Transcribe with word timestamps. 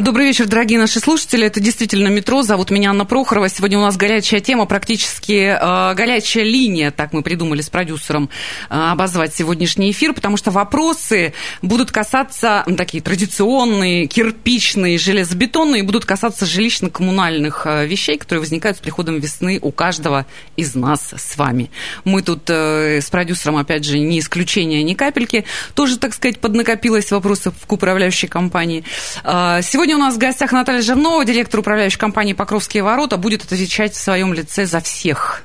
Добрый 0.00 0.28
вечер, 0.28 0.46
дорогие 0.46 0.78
наши 0.78 0.98
слушатели. 0.98 1.44
Это 1.44 1.60
действительно 1.60 2.08
метро. 2.08 2.40
Зовут 2.40 2.70
меня 2.70 2.88
Анна 2.88 3.04
Прохорова. 3.04 3.50
Сегодня 3.50 3.76
у 3.76 3.82
нас 3.82 3.98
горячая 3.98 4.40
тема, 4.40 4.64
практически 4.64 5.54
э, 5.60 5.94
горячая 5.94 6.44
линия, 6.44 6.90
так 6.90 7.12
мы 7.12 7.22
придумали 7.22 7.60
с 7.60 7.68
продюсером 7.68 8.30
э, 8.70 8.74
обозвать 8.74 9.34
сегодняшний 9.34 9.90
эфир, 9.90 10.14
потому 10.14 10.38
что 10.38 10.52
вопросы 10.52 11.34
будут 11.60 11.92
касаться 11.92 12.64
ну, 12.66 12.76
такие 12.76 13.02
традиционные, 13.02 14.06
кирпичные, 14.06 14.96
железобетонные, 14.96 15.82
будут 15.82 16.06
касаться 16.06 16.46
жилищно-коммунальных 16.46 17.66
э, 17.66 17.86
вещей, 17.86 18.16
которые 18.16 18.40
возникают 18.40 18.78
с 18.78 18.80
приходом 18.80 19.18
весны 19.18 19.58
у 19.60 19.70
каждого 19.70 20.24
из 20.56 20.74
нас 20.74 21.12
с 21.14 21.36
вами. 21.36 21.70
Мы 22.04 22.22
тут 22.22 22.48
э, 22.48 23.02
с 23.02 23.10
продюсером, 23.10 23.58
опять 23.58 23.84
же, 23.84 23.98
не 23.98 24.20
исключение, 24.20 24.82
ни 24.82 24.94
капельки. 24.94 25.44
Тоже, 25.74 25.98
так 25.98 26.14
сказать, 26.14 26.38
поднакопилось 26.38 27.10
вопросов 27.10 27.52
к 27.66 27.70
управляющей 27.70 28.28
компании. 28.28 28.82
Э, 29.24 29.60
сегодня 29.62 29.89
Сегодня 29.90 30.04
у 30.04 30.06
нас 30.06 30.14
в 30.14 30.18
гостях 30.18 30.52
Наталья 30.52 30.82
Жирнова, 30.82 31.24
директор 31.24 31.58
управляющей 31.58 31.98
компании 31.98 32.32
«Покровские 32.32 32.84
ворота», 32.84 33.16
будет 33.16 33.42
отвечать 33.42 33.92
в 33.92 34.00
своем 34.00 34.32
лице 34.32 34.64
за 34.64 34.78
всех 34.78 35.42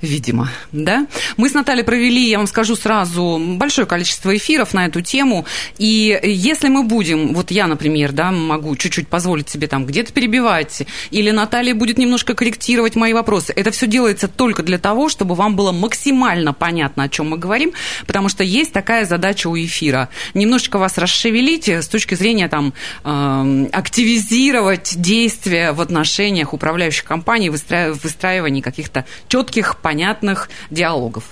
видимо, 0.00 0.50
да? 0.72 1.06
Мы 1.36 1.48
с 1.48 1.54
Натальей 1.54 1.84
провели, 1.84 2.28
я 2.28 2.38
вам 2.38 2.46
скажу 2.46 2.76
сразу, 2.76 3.38
большое 3.56 3.86
количество 3.86 4.36
эфиров 4.36 4.74
на 4.74 4.86
эту 4.86 5.00
тему, 5.00 5.46
и 5.78 6.18
если 6.22 6.68
мы 6.68 6.82
будем, 6.82 7.34
вот 7.34 7.50
я, 7.50 7.66
например, 7.66 8.12
да, 8.12 8.30
могу 8.30 8.76
чуть-чуть 8.76 9.08
позволить 9.08 9.48
себе 9.48 9.66
там 9.66 9.86
где-то 9.86 10.12
перебивать, 10.12 10.82
или 11.10 11.30
Наталья 11.30 11.74
будет 11.74 11.98
немножко 11.98 12.34
корректировать 12.34 12.96
мои 12.96 13.12
вопросы, 13.12 13.52
это 13.54 13.70
все 13.70 13.86
делается 13.86 14.28
только 14.28 14.62
для 14.62 14.78
того, 14.78 15.08
чтобы 15.08 15.34
вам 15.34 15.56
было 15.56 15.72
максимально 15.72 16.52
понятно, 16.52 17.04
о 17.04 17.08
чем 17.08 17.30
мы 17.30 17.38
говорим, 17.38 17.72
потому 18.06 18.28
что 18.28 18.44
есть 18.44 18.72
такая 18.72 19.04
задача 19.04 19.48
у 19.48 19.56
эфира. 19.56 20.08
Немножечко 20.34 20.78
вас 20.78 20.98
расшевелить 20.98 21.68
с 21.68 21.88
точки 21.88 22.14
зрения 22.14 22.48
там 22.48 22.72
э, 23.04 23.66
активизировать 23.72 24.94
действия 24.96 25.72
в 25.72 25.80
отношениях 25.80 26.52
управляющих 26.52 27.04
компаний, 27.04 27.50
выстраивания 27.50 28.62
каких-то 28.62 29.04
четких 29.28 29.69
четких, 29.70 29.76
понятных 29.76 30.48
диалогов. 30.70 31.24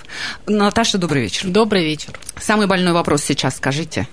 Наташа, 0.47 0.97
добрый 0.97 1.23
вечер. 1.23 1.47
Добрый 1.47 1.83
вечер. 1.83 2.13
Самый 2.39 2.67
больной 2.67 2.93
вопрос 2.93 3.23
сейчас, 3.23 3.57
скажите. 3.57 4.07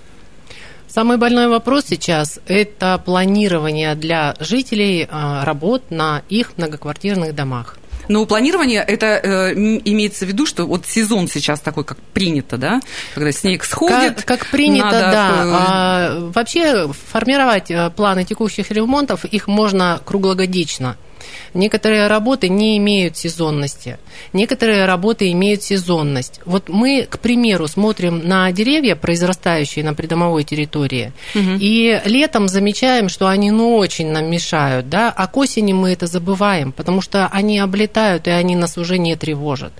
Самый 0.88 1.16
больной 1.18 1.48
вопрос 1.48 1.84
сейчас– 1.88 2.40
это 2.46 3.02
планирование 3.04 3.94
для 3.94 4.34
жителей 4.40 5.06
а, 5.10 5.44
работ 5.44 5.90
на 5.90 6.22
их 6.28 6.56
многоквартирных 6.56 7.34
домах. 7.34 7.76
Но 8.08 8.24
планирование 8.24 8.84
это 8.86 9.06
э, 9.06 9.52
имеется 9.54 10.26
в 10.26 10.28
виду, 10.28 10.46
что 10.46 10.64
вот 10.64 10.86
сезон 10.86 11.26
сейчас 11.26 11.58
такой, 11.58 11.82
как 11.82 11.98
принято, 11.98 12.56
да, 12.56 12.80
когда 13.14 13.32
снег 13.32 13.64
сходит. 13.64 14.22
Как, 14.22 14.38
как 14.40 14.46
принято, 14.46 14.84
надо... 14.84 15.10
да. 15.10 15.30
А, 15.42 16.30
вообще 16.32 16.88
формировать 17.10 17.68
э, 17.72 17.90
планы 17.90 18.24
текущих 18.24 18.70
ремонтов 18.70 19.24
их 19.24 19.48
можно 19.48 20.00
круглогодично. 20.04 20.96
Некоторые 21.54 22.06
работы 22.06 22.48
не 22.48 22.76
имеют 22.78 23.16
сезонности, 23.16 23.98
некоторые 24.32 24.86
работы 24.86 25.30
имеют 25.32 25.62
сезонность. 25.62 26.40
Вот 26.44 26.68
мы, 26.68 27.06
к 27.08 27.18
примеру, 27.18 27.68
смотрим 27.68 28.26
на 28.26 28.50
деревья, 28.52 28.94
произрастающие 28.94 29.84
на 29.84 29.94
придомовой 29.94 30.44
территории, 30.44 31.12
угу. 31.34 31.56
и 31.60 32.00
летом 32.04 32.48
замечаем, 32.48 33.08
что 33.08 33.28
они 33.28 33.50
ну 33.50 33.76
очень 33.76 34.10
нам 34.10 34.30
мешают, 34.30 34.88
да, 34.88 35.12
а 35.14 35.26
к 35.26 35.36
осени 35.36 35.72
мы 35.72 35.92
это 35.92 36.06
забываем, 36.06 36.72
потому 36.72 37.00
что 37.00 37.28
они 37.28 37.58
облетают, 37.58 38.26
и 38.26 38.30
они 38.30 38.56
нас 38.56 38.78
уже 38.78 38.98
не 38.98 39.16
тревожат. 39.16 39.72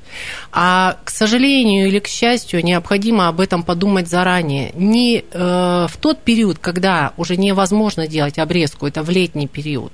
А, 0.52 0.96
к 1.04 1.10
сожалению 1.10 1.88
или 1.88 1.98
к 1.98 2.08
счастью, 2.08 2.64
необходимо 2.64 3.28
об 3.28 3.40
этом 3.40 3.62
подумать 3.62 4.08
заранее. 4.08 4.72
Не 4.74 5.24
э, 5.30 5.86
в 5.88 5.96
тот 6.00 6.22
период, 6.22 6.58
когда 6.58 7.12
уже 7.16 7.36
невозможно 7.36 8.06
делать 8.06 8.38
обрезку, 8.38 8.86
это 8.86 9.02
в 9.02 9.10
летний 9.10 9.46
период, 9.46 9.92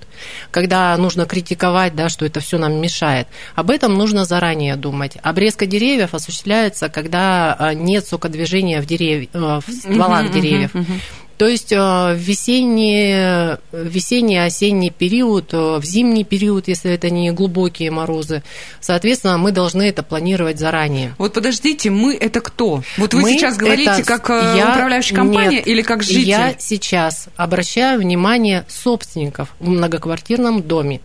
когда 0.51 0.97
нужно 0.97 1.27
критиковать 1.27 1.42
критиковать, 1.43 1.95
да, 1.95 2.09
что 2.09 2.25
это 2.25 2.41
все 2.41 2.59
нам 2.59 2.81
мешает. 2.81 3.27
Об 3.55 3.71
этом 3.71 3.95
нужно 3.95 4.25
заранее 4.25 4.77
думать. 4.77 5.17
Обрезка 5.23 5.67
деревьев 5.67 6.15
осуществляется, 6.15 6.89
когда 6.89 7.55
а, 7.59 7.75
нет 7.75 8.07
сокодвижения 8.07 8.81
в, 8.81 8.87
дерев... 8.87 9.29
Э, 9.33 9.61
в 9.67 9.71
стволах 9.71 10.27
uh-huh, 10.27 10.33
деревьев. 10.33 10.75
Uh-huh, 10.75 10.87
uh-huh. 10.87 11.01
То 11.37 11.47
есть 11.49 11.73
э, 11.73 11.77
в 11.77 12.17
весенний, 12.17 13.57
весенний, 13.73 14.39
осенний 14.39 14.91
период, 14.91 15.53
э, 15.53 15.79
в 15.79 15.85
зимний 15.85 16.25
период, 16.25 16.69
если 16.69 16.93
это 16.93 17.11
не 17.11 17.31
глубокие 17.33 17.91
морозы, 17.91 18.43
соответственно, 18.81 19.39
мы 19.39 19.53
должны 19.53 19.83
это 19.83 20.03
планировать 20.03 20.59
заранее. 20.59 21.15
Вот 21.19 21.35
подождите, 21.35 21.91
мы 21.91 22.15
это 22.15 22.41
кто? 22.41 22.83
Вот 22.97 23.15
вы 23.15 23.23
мы 23.23 23.33
сейчас 23.33 23.57
говорите 23.57 23.91
это... 23.91 24.05
как 24.05 24.29
я... 24.29 24.71
управляющая 24.71 25.17
компания 25.17 25.57
Нет, 25.57 25.67
или 25.67 25.83
как 25.83 26.03
житель? 26.03 26.29
Я 26.29 26.55
сейчас 26.59 27.27
обращаю 27.37 28.01
внимание 28.01 28.65
собственников 28.69 29.49
в 29.59 29.69
многоквартирном 29.69 30.63
доме. 30.63 31.01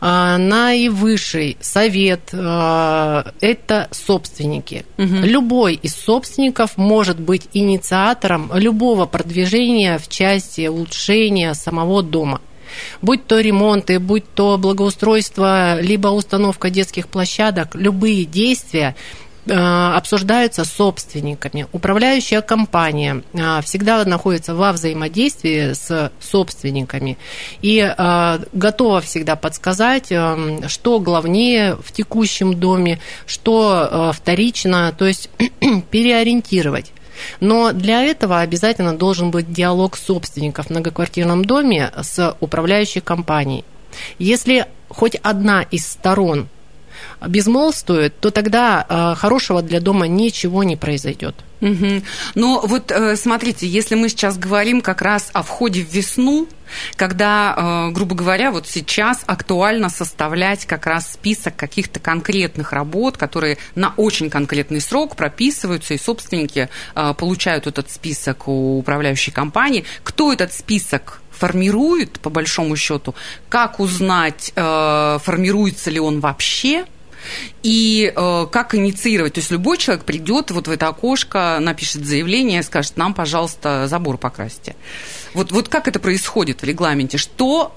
А, 0.00 0.38
наивысший 0.38 1.56
совет 1.60 2.30
а,– 2.32 3.32
это 3.40 3.88
собственники. 3.90 4.84
Угу. 4.96 5.06
Любой 5.24 5.74
из 5.74 5.94
собственников 5.96 6.76
может 6.76 7.18
быть 7.18 7.48
инициатором 7.52 8.50
любого 8.54 9.06
продвижения 9.06 9.98
в 9.98 10.08
части 10.08 10.66
улучшения 10.66 11.54
самого 11.54 12.02
дома 12.02 12.40
будь 13.02 13.26
то 13.26 13.40
ремонты, 13.40 13.98
будь 13.98 14.24
то 14.34 14.58
благоустройство, 14.58 15.80
либо 15.80 16.08
установка 16.08 16.70
детских 16.70 17.08
площадок, 17.08 17.74
любые 17.74 18.24
действия 18.24 18.94
обсуждаются 19.50 20.64
собственниками. 20.64 21.66
Управляющая 21.72 22.40
компания 22.40 23.22
э, 23.32 23.60
всегда 23.62 24.04
находится 24.04 24.54
во 24.54 24.72
взаимодействии 24.72 25.72
с 25.72 26.12
собственниками 26.20 27.18
и 27.62 27.78
э, 27.78 28.38
готова 28.52 29.00
всегда 29.00 29.36
подсказать, 29.36 30.12
что 30.66 31.00
главнее 31.00 31.76
в 31.76 31.92
текущем 31.92 32.54
доме, 32.54 32.98
что 33.26 34.12
вторично, 34.14 34.94
то 34.96 35.06
есть 35.06 35.30
переориентировать. 35.90 36.92
Но 37.40 37.72
для 37.72 38.02
этого 38.02 38.40
обязательно 38.40 38.96
должен 38.96 39.30
быть 39.30 39.52
диалог 39.52 39.96
собственников 39.96 40.66
в 40.66 40.70
многоквартирном 40.70 41.44
доме 41.44 41.90
с 42.00 42.36
управляющей 42.40 43.00
компанией. 43.00 43.64
Если 44.18 44.66
хоть 44.88 45.16
одна 45.16 45.62
из 45.62 45.86
сторон 45.86 46.48
безмолвствует, 47.26 48.18
то 48.20 48.30
тогда 48.30 48.86
э, 48.88 49.14
хорошего 49.16 49.62
для 49.62 49.80
дома 49.80 50.06
ничего 50.06 50.62
не 50.62 50.76
произойдет. 50.76 51.34
Угу. 51.60 52.02
Но 52.36 52.60
вот 52.64 52.92
э, 52.92 53.16
смотрите, 53.16 53.66
если 53.66 53.96
мы 53.96 54.08
сейчас 54.08 54.38
говорим 54.38 54.80
как 54.80 55.02
раз 55.02 55.30
о 55.32 55.42
входе 55.42 55.82
в 55.82 55.92
весну, 55.92 56.46
когда, 56.94 57.88
э, 57.88 57.90
грубо 57.92 58.14
говоря, 58.14 58.52
вот 58.52 58.68
сейчас 58.68 59.24
актуально 59.26 59.88
составлять 59.88 60.66
как 60.66 60.86
раз 60.86 61.12
список 61.14 61.56
каких-то 61.56 61.98
конкретных 61.98 62.72
работ, 62.72 63.16
которые 63.16 63.58
на 63.74 63.92
очень 63.96 64.30
конкретный 64.30 64.80
срок 64.80 65.16
прописываются, 65.16 65.94
и 65.94 65.98
собственники 65.98 66.68
получают 66.94 67.66
этот 67.66 67.90
список 67.90 68.46
у 68.46 68.78
управляющей 68.78 69.32
компании. 69.32 69.84
Кто 70.04 70.32
этот 70.32 70.52
список 70.52 71.20
формирует, 71.32 72.20
по 72.20 72.30
большому 72.30 72.76
счету, 72.76 73.14
как 73.48 73.80
узнать, 73.80 74.52
формируется 74.54 75.90
ли 75.90 76.00
он 76.00 76.20
вообще, 76.20 76.84
и 77.62 78.12
э, 78.14 78.46
как 78.50 78.74
инициировать? 78.74 79.34
То 79.34 79.40
есть 79.40 79.50
любой 79.50 79.78
человек 79.78 80.04
придет 80.04 80.50
вот 80.50 80.68
в 80.68 80.70
это 80.70 80.88
окошко, 80.88 81.58
напишет 81.60 82.04
заявление, 82.04 82.62
скажет, 82.62 82.96
нам, 82.96 83.14
пожалуйста, 83.14 83.86
забор 83.88 84.18
покрасьте. 84.18 84.76
Вот, 85.34 85.52
вот 85.52 85.68
как 85.68 85.88
это 85.88 86.00
происходит 86.00 86.62
в 86.62 86.64
регламенте? 86.64 87.18
Что 87.18 87.74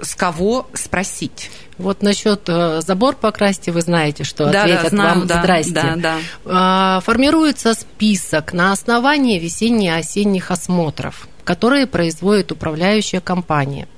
с 0.00 0.14
кого 0.14 0.66
спросить? 0.74 1.50
Вот 1.78 2.02
насчет 2.02 2.48
э, 2.48 2.80
забор 2.82 3.16
покрасьте, 3.16 3.72
вы 3.72 3.80
знаете, 3.80 4.24
что 4.24 4.50
да, 4.50 4.62
ответят 4.62 4.82
да, 4.84 4.88
знаю, 4.90 5.18
вам 5.18 5.26
да, 5.26 5.40
здрасте. 5.40 5.72
Да, 5.72 5.96
да. 5.96 6.18
А, 6.44 7.00
формируется 7.00 7.74
список 7.74 8.52
на 8.52 8.72
основании 8.72 9.38
весенне-осенних 9.38 10.50
осмотров, 10.50 11.28
которые 11.44 11.86
производит 11.86 12.52
управляющая 12.52 13.20
компания. 13.20 13.88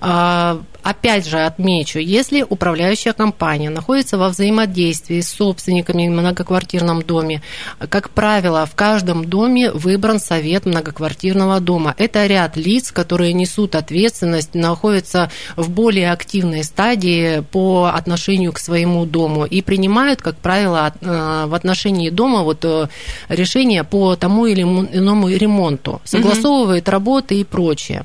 А, 0.00 0.60
опять 0.82 1.26
же 1.26 1.38
отмечу, 1.40 1.98
если 1.98 2.44
управляющая 2.48 3.12
компания 3.12 3.68
находится 3.68 4.16
во 4.16 4.28
взаимодействии 4.28 5.20
с 5.20 5.28
собственниками 5.28 6.08
в 6.08 6.12
многоквартирном 6.12 7.02
доме, 7.02 7.42
как 7.88 8.10
правило, 8.10 8.64
в 8.64 8.74
каждом 8.74 9.24
доме 9.24 9.70
выбран 9.70 10.20
совет 10.20 10.66
многоквартирного 10.66 11.60
дома. 11.60 11.94
Это 11.98 12.26
ряд 12.26 12.56
лиц, 12.56 12.92
которые 12.92 13.32
несут 13.32 13.74
ответственность, 13.74 14.54
находятся 14.54 15.30
в 15.56 15.68
более 15.70 16.12
активной 16.12 16.64
стадии 16.64 17.40
по 17.40 17.90
отношению 17.92 18.52
к 18.52 18.58
своему 18.58 19.04
дому 19.04 19.44
и 19.44 19.62
принимают, 19.62 20.22
как 20.22 20.36
правило, 20.36 20.92
э, 21.00 21.44
в 21.46 21.54
отношении 21.54 22.10
дома 22.10 22.42
вот 22.42 22.64
э, 22.64 22.88
решения 23.28 23.84
по 23.84 24.16
тому 24.16 24.46
или 24.46 24.62
иному 24.62 25.28
ремонту, 25.28 26.00
согласовывают 26.04 26.88
работы 26.88 27.40
и 27.40 27.44
прочее. 27.44 28.04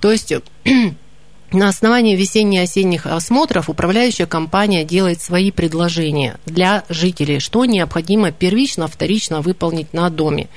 То 0.00 0.12
есть 0.12 0.32
На 1.52 1.68
основании 1.68 2.16
весенне-осенних 2.16 3.06
осмотров 3.06 3.70
управляющая 3.70 4.26
компания 4.26 4.84
делает 4.84 5.22
свои 5.22 5.52
предложения 5.52 6.38
для 6.44 6.84
жителей, 6.88 7.38
что 7.38 7.64
необходимо 7.64 8.32
первично, 8.32 8.88
вторично 8.88 9.42
выполнить 9.42 9.92
на 9.92 10.10
доме. 10.10 10.48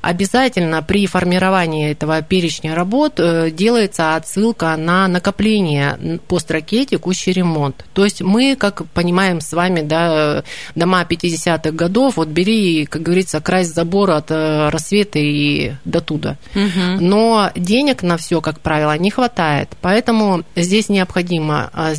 Обязательно 0.00 0.80
при 0.82 1.06
формировании 1.06 1.90
этого 1.90 2.22
перечня 2.22 2.76
работ 2.76 3.14
э, 3.18 3.50
делается 3.50 4.14
отсылка 4.14 4.76
на 4.76 5.08
накопление 5.08 6.20
по 6.28 6.38
строке 6.38 6.84
текущий 6.84 7.32
ремонт. 7.32 7.84
То 7.92 8.04
есть 8.04 8.22
мы, 8.22 8.54
как 8.54 8.86
понимаем 8.94 9.40
с 9.40 9.52
вами, 9.52 9.82
да, 9.82 10.44
дома 10.76 11.02
50-х 11.02 11.72
годов, 11.72 12.16
вот 12.16 12.28
бери, 12.28 12.86
как 12.86 13.02
говорится, 13.02 13.40
край 13.40 13.64
забора 13.64 14.18
от 14.18 14.30
э, 14.30 14.68
рассвета 14.68 15.18
и 15.18 15.72
до 15.84 16.00
туда. 16.00 16.36
Угу. 16.54 17.00
Но 17.00 17.50
денег 17.56 18.02
на 18.02 18.16
все, 18.16 18.40
как 18.40 18.60
правило, 18.60 18.96
не 18.96 19.10
хватает. 19.10 19.70
Поэтому 19.80 20.37
здесь 20.56 20.88
необходимо 20.88 21.70
а, 21.72 21.92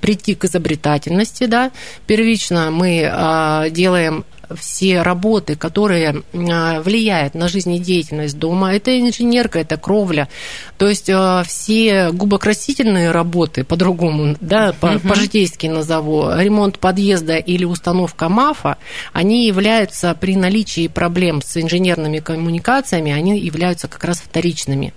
прийти 0.00 0.34
к 0.34 0.44
изобретательности. 0.44 1.46
Да? 1.46 1.70
Первично 2.06 2.70
мы 2.70 3.08
а, 3.10 3.68
делаем 3.70 4.24
все 4.54 5.02
работы, 5.02 5.56
которые 5.56 6.22
а, 6.32 6.80
влияют 6.80 7.34
на 7.34 7.48
жизнедеятельность 7.48 8.38
дома. 8.38 8.74
Это 8.74 8.98
инженерка, 8.98 9.58
это 9.58 9.76
кровля. 9.76 10.28
То 10.78 10.88
есть 10.88 11.10
все 11.46 12.10
губокрасительные 12.12 13.10
работы, 13.10 13.64
по-другому, 13.64 14.36
да, 14.40 14.72
по-житейски 14.72 15.66
назову, 15.66 16.30
ремонт 16.36 16.78
подъезда 16.78 17.36
или 17.36 17.64
установка 17.64 18.28
МАФа, 18.28 18.76
они 19.12 19.46
являются 19.46 20.14
при 20.14 20.36
наличии 20.36 20.86
проблем 20.88 21.42
с 21.42 21.56
инженерными 21.56 22.18
коммуникациями, 22.18 23.12
они 23.12 23.38
являются 23.38 23.88
как 23.88 24.04
раз 24.04 24.18
вторичными. 24.18 24.92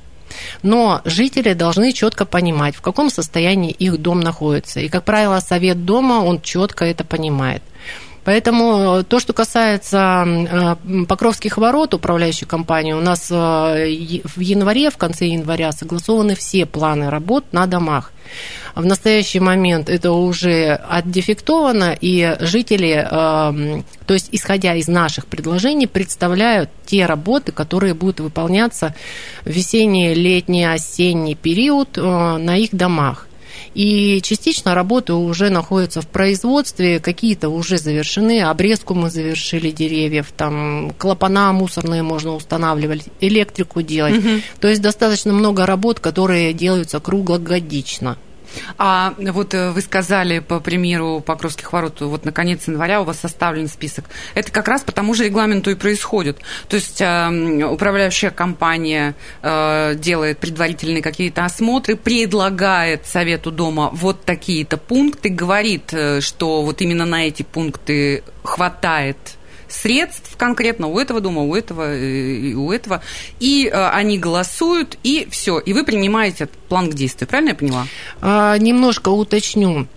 Но 0.61 1.01
жители 1.05 1.53
должны 1.53 1.93
четко 1.93 2.25
понимать, 2.25 2.75
в 2.75 2.81
каком 2.81 3.09
состоянии 3.09 3.71
их 3.71 3.97
дом 3.97 4.19
находится. 4.21 4.79
И, 4.79 4.89
как 4.89 5.03
правило, 5.03 5.39
совет 5.39 5.85
дома, 5.85 6.23
он 6.23 6.41
четко 6.41 6.85
это 6.85 7.03
понимает. 7.03 7.63
Поэтому 8.29 9.03
то, 9.03 9.19
что 9.19 9.33
касается 9.33 10.23
э, 10.27 11.05
Покровских 11.07 11.57
ворот, 11.57 11.95
управляющей 11.95 12.45
компании, 12.45 12.93
у 12.93 13.01
нас 13.01 13.31
э, 13.31 13.33
в 13.33 14.39
январе, 14.39 14.91
в 14.91 14.97
конце 14.97 15.25
января 15.25 15.71
согласованы 15.71 16.35
все 16.35 16.67
планы 16.67 17.09
работ 17.09 17.45
на 17.53 17.65
домах. 17.65 18.11
В 18.75 18.85
настоящий 18.85 19.39
момент 19.39 19.89
это 19.89 20.11
уже 20.11 20.73
отдефектовано, 20.73 21.97
и 21.99 22.37
жители, 22.41 23.03
э, 23.03 23.81
то 24.05 24.13
есть 24.13 24.29
исходя 24.31 24.75
из 24.75 24.87
наших 24.87 25.25
предложений, 25.25 25.87
представляют 25.87 26.69
те 26.85 27.07
работы, 27.07 27.51
которые 27.51 27.95
будут 27.95 28.19
выполняться 28.19 28.93
в 29.43 29.49
весенний, 29.49 30.13
летний, 30.13 30.65
осенний 30.65 31.33
период 31.33 31.97
на 31.97 32.57
их 32.57 32.75
домах. 32.75 33.25
И 33.73 34.21
частично 34.21 34.75
работы 34.75 35.13
уже 35.13 35.49
находятся 35.49 36.01
в 36.01 36.07
производстве, 36.07 36.99
какие-то 36.99 37.49
уже 37.49 37.77
завершены, 37.77 38.41
обрезку 38.41 38.93
мы 38.93 39.09
завершили 39.09 39.71
деревьев, 39.71 40.27
там 40.35 40.91
клапана 40.97 41.51
мусорные 41.53 42.03
можно 42.03 42.35
устанавливать, 42.35 43.03
электрику 43.19 43.81
делать. 43.81 44.17
Угу. 44.17 44.29
То 44.59 44.67
есть 44.67 44.81
достаточно 44.81 45.33
много 45.33 45.65
работ, 45.65 45.99
которые 45.99 46.53
делаются 46.53 46.99
круглогодично. 46.99 48.17
А 48.77 49.13
вот 49.17 49.53
э, 49.53 49.71
вы 49.71 49.81
сказали, 49.81 50.39
по 50.39 50.59
примеру 50.59 51.21
Покровских 51.25 51.71
ворот, 51.73 52.01
вот 52.01 52.25
на 52.25 52.31
конец 52.31 52.67
января 52.67 53.01
у 53.01 53.03
вас 53.03 53.19
составлен 53.19 53.67
список. 53.67 54.05
Это 54.35 54.51
как 54.51 54.67
раз 54.67 54.81
по 54.81 54.91
тому 54.91 55.13
же 55.13 55.25
регламенту 55.25 55.71
и 55.71 55.75
происходит. 55.75 56.39
То 56.67 56.75
есть 56.75 57.01
э, 57.01 57.63
управляющая 57.65 58.31
компания 58.31 59.15
э, 59.41 59.95
делает 59.95 60.39
предварительные 60.39 61.01
какие-то 61.01 61.45
осмотры, 61.45 61.95
предлагает 61.95 63.05
совету 63.05 63.51
дома 63.51 63.89
вот 63.93 64.23
такие-то 64.25 64.77
пункты, 64.77 65.29
говорит, 65.29 65.93
что 66.19 66.61
вот 66.61 66.81
именно 66.81 67.05
на 67.05 67.27
эти 67.27 67.43
пункты 67.43 68.23
хватает 68.43 69.17
средств 69.69 70.35
конкретно 70.37 70.87
у 70.87 70.99
этого 70.99 71.21
дома, 71.21 71.41
у 71.41 71.55
этого, 71.55 71.95
и 71.95 72.53
у 72.53 72.71
этого, 72.71 73.01
и 73.39 73.67
э, 73.67 73.89
они 73.89 74.17
голосуют, 74.17 74.97
и 75.03 75.27
все, 75.31 75.59
и 75.59 75.73
вы 75.73 75.83
принимаете 75.83 76.47
план 76.67 76.89
к 76.89 76.95
действию. 76.95 77.27
Правильно 77.27 77.49
я 77.49 77.55
поняла? 77.55 77.87
А, 78.21 78.57
немножко 78.57 79.09
уточню. 79.09 79.87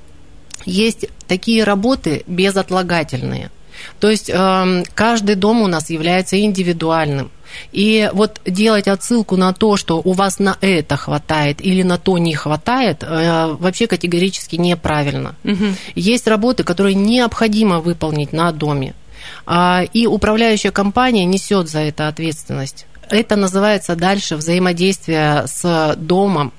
Есть 0.65 1.07
такие 1.27 1.65
работы 1.65 2.23
безотлагательные. 2.27 3.51
То 3.99 4.11
есть 4.11 4.31
э, 4.33 4.83
каждый 4.95 5.35
дом 5.35 5.63
у 5.63 5.67
нас 5.67 5.91
является 5.91 6.41
индивидуальным. 6.41 7.31
И 7.73 8.11
вот 8.13 8.41
делать 8.47 8.89
отсылку 8.89 9.37
на 9.37 9.53
то, 9.53 9.77
что 9.77 10.01
у 10.03 10.13
вас 10.13 10.39
на 10.39 10.57
это 10.61 10.97
хватает 10.97 11.65
или 11.65 11.83
на 11.83 11.99
то 11.99 12.19
не 12.19 12.35
хватает, 12.35 13.03
э, 13.03 13.57
вообще 13.59 13.87
категорически 13.87 14.57
неправильно. 14.57 15.35
Угу. 15.45 15.67
Есть 15.95 16.27
работы, 16.27 16.65
которые 16.65 16.95
необходимо 16.95 17.81
выполнить 17.81 18.33
на 18.33 18.53
доме. 18.53 18.95
А, 19.47 19.85
и 19.93 20.07
управляющая 20.07 20.71
компания 20.71 21.25
несет 21.25 21.69
за 21.69 21.81
это 21.81 22.09
ответственность. 22.09 22.87
Это 23.11 23.37
называется 23.37 23.97
дальше 23.97 24.37
взаимодействие 24.37 25.47
с 25.47 25.95
домом, 25.97 26.53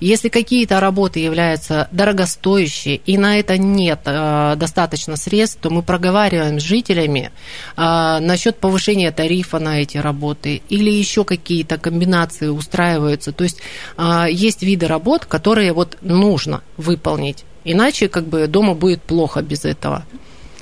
если 0.00 0.28
какие-то 0.28 0.80
работы 0.80 1.20
являются 1.20 1.88
дорогостоящие 1.90 2.96
и 2.96 3.18
на 3.18 3.38
это 3.38 3.58
нет 3.58 4.00
э, 4.04 4.54
достаточно 4.56 5.16
средств, 5.16 5.58
то 5.60 5.70
мы 5.70 5.82
проговариваем 5.82 6.60
с 6.60 6.62
жителями 6.62 7.30
э, 7.76 8.18
насчет 8.20 8.58
повышения 8.58 9.10
тарифа 9.12 9.58
на 9.58 9.80
эти 9.80 9.98
работы 9.98 10.62
или 10.68 10.90
еще 10.90 11.24
какие-то 11.24 11.78
комбинации 11.78 12.48
устраиваются. 12.48 13.32
То 13.32 13.44
есть 13.44 13.60
э, 13.96 14.26
есть 14.30 14.62
виды 14.62 14.86
работ, 14.86 15.24
которые 15.26 15.72
вот 15.72 15.96
нужно 16.02 16.62
выполнить. 16.76 17.44
Иначе 17.64 18.08
как 18.08 18.26
бы 18.26 18.46
дома 18.46 18.74
будет 18.74 19.02
плохо 19.02 19.42
без 19.42 19.64
этого. 19.64 20.04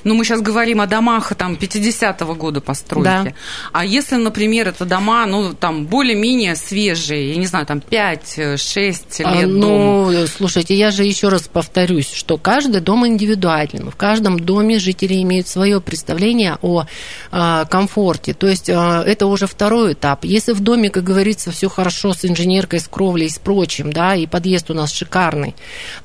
Ну, 0.05 0.15
мы 0.15 0.25
сейчас 0.25 0.43
говорим 0.43 0.81
о 0.81 0.87
домах 0.87 1.35
там 1.35 1.55
50-го 1.55 2.35
года 2.35 2.61
постройки. 2.61 3.05
Да. 3.05 3.33
А 3.73 3.85
если, 3.85 4.17
например, 4.17 4.69
это 4.69 4.85
дома, 4.85 5.27
ну, 5.27 5.55
там, 5.55 5.87
более-менее 5.87 6.57
свежие, 6.57 7.31
я 7.31 7.37
не 7.37 7.47
знаю, 7.47 7.67
там 7.67 7.79
5-6 7.79 9.23
а, 9.25 9.35
лет 9.35 9.49
Ну, 9.49 10.11
дом. 10.13 10.27
слушайте, 10.27 10.75
я 10.75 10.91
же 10.91 11.05
еще 11.05 11.29
раз 11.29 11.49
повторюсь, 11.49 12.13
что 12.13 12.37
каждый 12.37 12.81
дом 12.81 13.07
индивидуален. 13.07 13.91
В 13.91 13.97
каждом 13.97 14.39
доме 14.39 14.79
жители 14.79 15.23
имеют 15.23 15.49
свое 15.49 15.81
представление 15.81 16.59
о 16.61 16.85
а, 17.31 17.65
комфорте. 17.65 18.35
То 18.35 18.47
есть 18.47 18.69
а, 18.69 19.03
это 19.03 19.27
уже 19.27 19.47
второй 19.47 19.95
этап. 19.95 20.25
Если 20.25 20.53
в 20.53 20.61
доме, 20.61 20.91
как 20.91 21.05
говорится, 21.05 21.51
все 21.51 21.69
хорошо 21.69 22.13
с 22.13 22.25
инженеркой, 22.25 22.81
с 22.81 22.89
кровлей, 22.89 23.31
с 23.31 23.39
прочим, 23.39 23.93
да, 23.93 24.15
и 24.15 24.27
подъезд 24.27 24.71
у 24.71 24.75
нас 24.75 24.93
шикарный, 24.93 25.55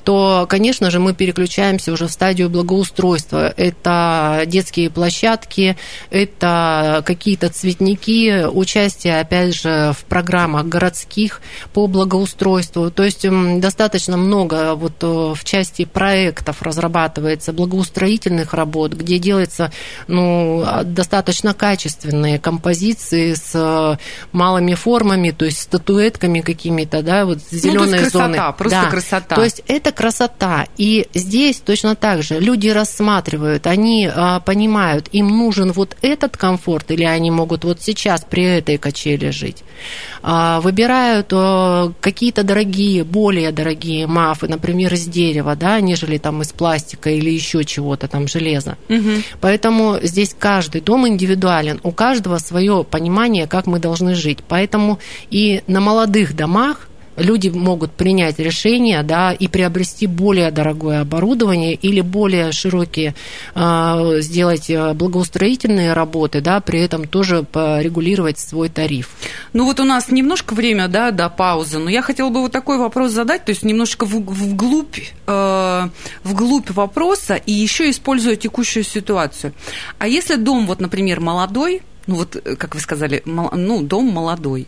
то, 0.04 0.46
конечно 0.48 0.90
же, 0.90 1.00
мы 1.00 1.14
переключаемся 1.14 1.92
уже 1.92 2.06
в 2.06 2.10
стадию 2.10 2.48
благоустройства. 2.48 3.52
Это 3.56 3.89
это 3.90 4.46
детские 4.46 4.90
площадки, 4.90 5.76
это 6.10 7.02
какие-то 7.06 7.48
цветники, 7.48 8.46
участие, 8.46 9.20
опять 9.20 9.54
же, 9.54 9.92
в 9.98 10.04
программах 10.04 10.66
городских 10.66 11.40
по 11.72 11.86
благоустройству. 11.86 12.90
То 12.90 13.04
есть 13.04 13.26
достаточно 13.60 14.16
много 14.16 14.74
вот 14.74 15.02
э, 15.02 15.06
в 15.34 15.44
части 15.44 15.84
проектов 15.84 16.62
разрабатывается 16.62 17.52
благоустроительных 17.52 18.54
работ, 18.54 18.92
где 18.92 19.18
делается 19.18 19.72
ну, 20.06 20.64
достаточно 20.84 21.54
качественные 21.54 22.38
композиции 22.38 23.34
с 23.34 23.52
э, 23.54 23.96
малыми 24.32 24.74
формами, 24.74 25.30
то 25.30 25.44
есть 25.44 25.60
статуэтками 25.60 26.40
какими-то, 26.40 27.02
да, 27.02 27.24
вот 27.24 27.38
зеленые 27.50 28.02
ну, 28.02 28.10
зоны. 28.10 28.34
Красота, 28.34 28.52
просто 28.52 28.82
да. 28.82 28.90
красота. 28.90 29.34
То 29.34 29.44
есть 29.44 29.62
это 29.66 29.92
красота. 29.92 30.66
И 30.76 31.08
здесь 31.14 31.60
точно 31.60 31.94
так 31.94 32.22
же 32.22 32.38
люди 32.38 32.68
рассматривают, 32.68 33.66
они 33.66 33.79
они 33.80 34.10
а, 34.12 34.40
понимают, 34.40 35.08
им 35.12 35.28
нужен 35.28 35.72
вот 35.72 35.96
этот 36.02 36.36
комфорт, 36.36 36.90
или 36.90 37.04
они 37.04 37.30
могут 37.30 37.64
вот 37.64 37.80
сейчас 37.80 38.26
при 38.28 38.44
этой 38.44 38.76
качели 38.76 39.30
жить. 39.30 39.64
А, 40.22 40.60
выбирают 40.60 41.28
а, 41.32 41.92
какие-то 42.00 42.42
дорогие, 42.42 43.04
более 43.04 43.52
дорогие 43.52 44.06
мафы, 44.06 44.48
например, 44.48 44.92
из 44.92 45.06
дерева, 45.06 45.56
да, 45.56 45.80
нежели 45.80 46.18
там 46.18 46.42
из 46.42 46.52
пластика 46.52 47.10
или 47.10 47.30
еще 47.30 47.64
чего-то 47.64 48.06
там 48.06 48.28
железа. 48.28 48.76
Угу. 48.90 49.10
Поэтому 49.40 49.98
здесь 50.02 50.36
каждый 50.38 50.82
дом 50.82 51.08
индивидуален, 51.08 51.80
у 51.82 51.92
каждого 51.92 52.36
свое 52.38 52.84
понимание, 52.84 53.46
как 53.46 53.66
мы 53.66 53.78
должны 53.78 54.14
жить. 54.14 54.38
Поэтому 54.46 54.98
и 55.30 55.62
на 55.66 55.80
молодых 55.80 56.36
домах 56.36 56.89
люди 57.20 57.48
могут 57.48 57.92
принять 57.92 58.38
решение 58.38 59.02
да, 59.02 59.32
и 59.32 59.48
приобрести 59.48 60.06
более 60.06 60.50
дорогое 60.50 61.02
оборудование 61.02 61.74
или 61.74 62.00
более 62.00 62.52
широкие 62.52 63.14
э, 63.54 64.16
сделать 64.20 64.70
благоустроительные 64.94 65.92
работы, 65.92 66.40
да, 66.40 66.60
при 66.60 66.80
этом 66.80 67.06
тоже 67.06 67.42
порегулировать 67.42 68.38
свой 68.38 68.68
тариф. 68.68 69.10
Ну 69.52 69.64
вот 69.64 69.80
у 69.80 69.84
нас 69.84 70.10
немножко 70.10 70.54
время 70.54 70.88
да, 70.88 71.10
до 71.10 71.28
паузы, 71.28 71.78
но 71.78 71.90
я 71.90 72.02
хотела 72.02 72.30
бы 72.30 72.40
вот 72.40 72.52
такой 72.52 72.78
вопрос 72.78 73.12
задать, 73.12 73.44
то 73.44 73.50
есть 73.50 73.62
немножечко 73.62 74.04
вглубь, 74.04 74.98
э, 75.26 75.88
вглубь 76.24 76.70
вопроса 76.70 77.34
и 77.34 77.52
еще 77.52 77.90
используя 77.90 78.36
текущую 78.36 78.84
ситуацию. 78.84 79.52
А 79.98 80.08
если 80.08 80.36
дом, 80.36 80.66
вот, 80.66 80.80
например, 80.80 81.20
молодой, 81.20 81.82
ну 82.10 82.16
вот, 82.16 82.34
э, 82.34 82.56
как 82.56 82.74
вы 82.74 82.80
сказали, 82.80 83.22
ну, 83.24 83.82
дом 83.82 84.06
молодой. 84.06 84.66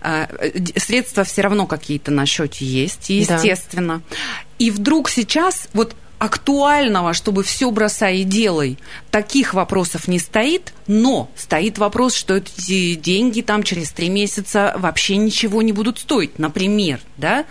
А, 0.00 0.28
средства 0.76 1.24
все 1.24 1.42
равно 1.42 1.66
какие-то 1.66 2.10
на 2.10 2.24
счете 2.24 2.64
есть, 2.64 3.10
естественно. 3.10 4.00
Да. 4.10 4.16
И 4.58 4.70
вдруг 4.70 5.10
сейчас 5.10 5.68
вот 5.74 5.94
актуального, 6.18 7.12
чтобы 7.12 7.42
все 7.42 7.70
бросай 7.70 8.20
и 8.20 8.24
делай, 8.24 8.78
таких 9.10 9.52
вопросов 9.52 10.08
не 10.08 10.18
стоит, 10.18 10.72
но 10.86 11.30
стоит 11.36 11.76
вопрос, 11.76 12.14
что 12.14 12.36
эти 12.36 12.94
деньги 12.94 13.42
там 13.42 13.62
через 13.62 13.90
три 13.90 14.08
месяца 14.08 14.74
вообще 14.78 15.16
ничего 15.16 15.60
не 15.60 15.72
будут 15.72 15.98
стоить, 15.98 16.38
например, 16.38 17.00
да? 17.18 17.44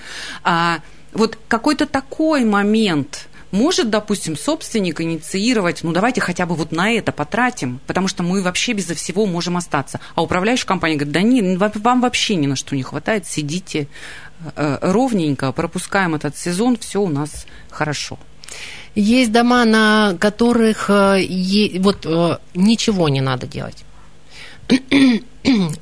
А, 0.44 0.80
вот 1.14 1.38
какой-то 1.48 1.86
такой 1.86 2.46
момент– 2.46 3.28
может, 3.52 3.90
допустим, 3.90 4.38
собственник 4.38 5.02
инициировать, 5.02 5.84
ну 5.84 5.92
давайте 5.92 6.22
хотя 6.22 6.46
бы 6.46 6.56
вот 6.56 6.72
на 6.72 6.92
это 6.92 7.12
потратим, 7.12 7.80
потому 7.88 8.08
что 8.08 8.24
мы 8.24 8.42
вообще 8.42 8.74
безо 8.74 8.96
всего 8.96 9.26
можем 9.26 9.58
остаться. 9.58 10.00
А 10.16 10.22
управляющая 10.22 10.68
компания 10.68 10.96
говорит, 10.96 11.14
да 11.14 11.22
не, 11.22 11.58
вам 11.58 12.02
вообще 12.02 12.36
ни 12.36 12.48
на 12.48 12.56
что 12.56 12.76
не 12.76 12.84
хватает, 12.84 13.26
сидите 13.26 13.88
э, 14.56 14.78
ровненько, 14.82 15.52
пропускаем 15.52 16.16
этот 16.16 16.38
сезон, 16.38 16.78
все 16.78 17.02
у 17.02 17.10
нас 17.10 17.46
хорошо. 17.70 18.20
Есть 18.96 19.32
дома, 19.32 19.66
на 19.66 20.16
которых 20.20 20.90
э, 20.90 21.80
вот 21.80 22.06
э, 22.06 22.38
ничего 22.54 23.10
не 23.10 23.22
надо 23.22 23.48
делать. 23.48 23.86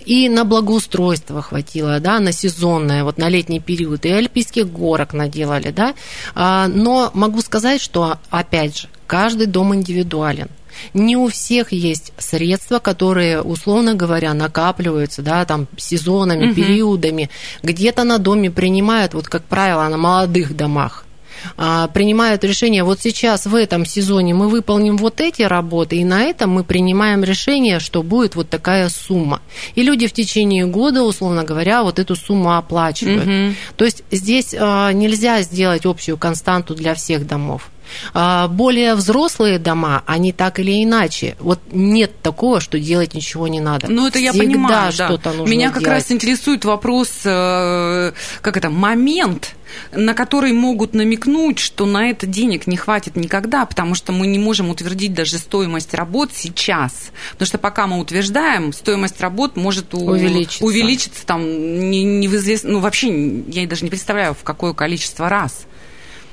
И 0.06 0.29
на 0.29 0.46
благоустройство 0.46 1.41
хватило, 1.41 2.00
да, 2.00 2.20
на 2.20 2.32
сезонное, 2.32 3.03
вот 3.03 3.17
на 3.17 3.27
летний 3.27 3.60
период, 3.60 4.06
и 4.06 4.10
альпийских 4.10 4.72
горок 4.72 5.13
наделали, 5.13 5.72
да. 5.72 5.94
А, 6.36 6.67
но 6.67 7.12
могу 7.13 7.41
сказать, 7.41 7.82
что, 7.82 8.20
опять 8.29 8.77
же, 8.77 8.88
каждый 9.08 9.48
дом 9.48 9.74
индивидуален. 9.74 10.50
Не 10.94 11.17
у 11.17 11.27
всех 11.27 11.72
есть 11.72 12.13
средства, 12.20 12.77
которые, 12.77 13.41
условно 13.41 13.96
говоря, 13.96 14.34
накапливаются, 14.36 15.24
да, 15.24 15.44
там, 15.46 15.67
сезонами, 15.75 16.48
угу. 16.48 16.56
периодами. 16.56 17.29
Где-то 17.63 18.03
на 18.03 18.20
доме 18.20 18.51
принимают, 18.51 19.15
вот, 19.15 19.27
как 19.27 19.44
правило, 19.44 19.88
на 19.88 19.98
молодых 19.98 20.56
домах, 20.56 21.06
принимают 21.56 22.44
решение, 22.44 22.84
вот 22.84 23.00
сейчас 23.01 23.46
в 23.46 23.56
этом 23.56 23.86
сезоне 23.86 24.34
мы 24.34 24.50
выполним 24.50 24.98
вот 24.98 25.22
эти 25.22 25.42
работы, 25.42 25.98
и 25.98 26.06
на 26.06 26.24
этом 26.24 26.51
мы 26.51 26.63
принимаем 26.63 27.24
решение, 27.24 27.80
что 27.80 28.04
будет 28.04 28.36
вот 28.36 28.50
такая 28.50 28.89
сумма. 28.89 29.42
И 29.75 29.84
люди 29.84 30.08
в 30.08 30.13
течение 30.13 30.66
года, 30.66 31.04
условно 31.04 31.44
говоря, 31.44 31.84
вот 31.84 32.00
эту 32.00 32.16
сумму 32.16 32.56
оплачивают. 32.56 33.24
Угу. 33.24 33.56
То 33.77 33.86
есть 33.86 34.04
здесь 34.12 34.56
а, 34.58 34.92
нельзя 34.92 35.42
сделать 35.42 35.86
общую 35.86 36.18
константу 36.18 36.75
для 36.75 36.94
всех 36.96 37.27
домов. 37.27 37.70
А, 38.13 38.48
более 38.48 38.96
взрослые 38.96 39.60
дома, 39.60 40.03
они 40.06 40.32
так 40.34 40.60
или 40.60 40.84
иначе. 40.84 41.36
Вот 41.39 41.60
нет 41.72 42.12
такого, 42.22 42.60
что 42.60 42.79
делать 42.79 43.13
ничего 43.13 43.48
не 43.48 43.60
надо. 43.60 43.88
Ну, 43.89 44.08
это 44.08 44.20
Всегда 44.20 44.38
я 44.38 44.44
понимаю, 44.46 44.91
что-то 44.91 45.32
да. 45.32 45.34
нужно 45.34 45.51
Меня 45.51 45.72
как 45.72 45.84
делать. 45.84 46.03
раз 46.03 46.12
интересует 46.12 46.65
вопрос, 46.65 47.10
э, 47.25 48.12
как 48.41 48.58
это, 48.58 48.70
момент, 48.70 49.56
на 49.91 50.13
который 50.13 50.53
могут 50.53 50.94
намекнуть, 50.94 51.60
что 51.60 51.86
на 51.86 52.10
это 52.10 52.25
денег 52.25 52.67
не 52.67 52.77
хватит 52.77 53.15
никогда, 53.15 53.65
потому 53.65 53.96
что 53.96 54.12
мы 54.12 54.27
не 54.27 54.39
можем 54.39 54.70
утвердить 54.70 55.13
даже 55.13 55.38
стоимость 55.38 55.94
работ 55.94 56.32
сейчас. 56.34 57.12
Потому 57.32 57.48
что 57.48 57.58
пока 57.58 57.88
мы 57.88 58.00
утверждаем, 58.00 58.74
стоимость 58.74 59.20
работ 59.22 59.56
может 59.56 59.94
увеличиться, 59.94 60.63
увеличиться 60.63 61.25
там 61.25 61.41
не, 61.89 62.03
не 62.03 62.27
в 62.27 62.36
известно, 62.36 62.72
ну 62.72 62.79
вообще 62.79 63.41
я 63.48 63.67
даже 63.67 63.84
не 63.84 63.89
представляю 63.89 64.34
в 64.34 64.44
какое 64.44 64.74
количество 64.74 65.29
раз. 65.29 65.65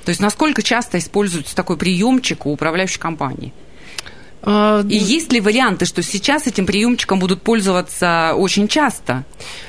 То 0.04 0.10
есть 0.10 0.20
насколько 0.20 0.62
часто 0.62 0.98
используется 0.98 1.56
такой 1.56 1.76
приемчик 1.76 2.46
у 2.46 2.52
управляющей 2.52 3.00
компании? 3.00 3.52
А, 4.46 4.82
И 4.82 4.96
есть 4.96 5.32
ли 5.32 5.40
варианты, 5.40 5.86
что 5.86 6.02
сейчас 6.02 6.46
этим 6.46 6.66
приемчиком 6.66 7.18
будут 7.18 7.42
пользоваться 7.42 8.34
очень 8.36 8.68
часто? 8.68 9.24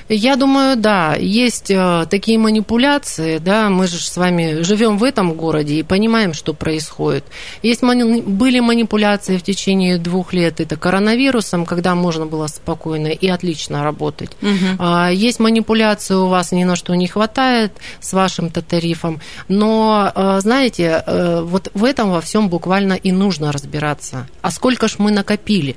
Я 0.07 0.35
думаю, 0.35 0.75
да, 0.77 1.15
есть 1.15 1.71
э, 1.71 2.05
такие 2.09 2.37
манипуляции, 2.37 3.39
да, 3.39 3.69
мы 3.69 3.87
же 3.87 3.97
с 3.97 4.15
вами 4.17 4.61
живем 4.61 4.99
в 4.99 5.03
этом 5.03 5.33
городе 5.33 5.79
и 5.79 5.83
понимаем, 5.83 6.33
что 6.33 6.53
происходит. 6.53 7.23
Есть 7.63 7.81
мани- 7.81 8.21
были 8.21 8.59
манипуляции 8.59 9.37
в 9.37 9.41
течение 9.41 9.97
двух 9.97 10.33
лет, 10.33 10.59
это 10.59 10.75
коронавирусом, 10.77 11.65
когда 11.65 11.95
можно 11.95 12.27
было 12.27 12.45
спокойно 12.47 13.07
и 13.07 13.27
отлично 13.27 13.83
работать. 13.83 14.29
Угу. 14.43 14.83
Есть 15.11 15.39
манипуляции, 15.39 16.13
у 16.13 16.27
вас 16.27 16.51
ни 16.51 16.63
на 16.65 16.75
что 16.75 16.93
не 16.93 17.07
хватает 17.07 17.71
с 17.99 18.13
вашим-то 18.13 18.61
тарифом, 18.61 19.21
но, 19.47 20.11
э, 20.13 20.39
знаете, 20.41 21.03
э, 21.05 21.41
вот 21.41 21.71
в 21.73 21.83
этом 21.83 22.11
во 22.11 22.21
всем 22.21 22.49
буквально 22.49 22.93
и 22.93 23.11
нужно 23.11 23.51
разбираться. 23.51 24.27
А 24.43 24.51
сколько 24.51 24.64
ж 24.87 24.95
мы 24.97 25.11
накопили? 25.11 25.75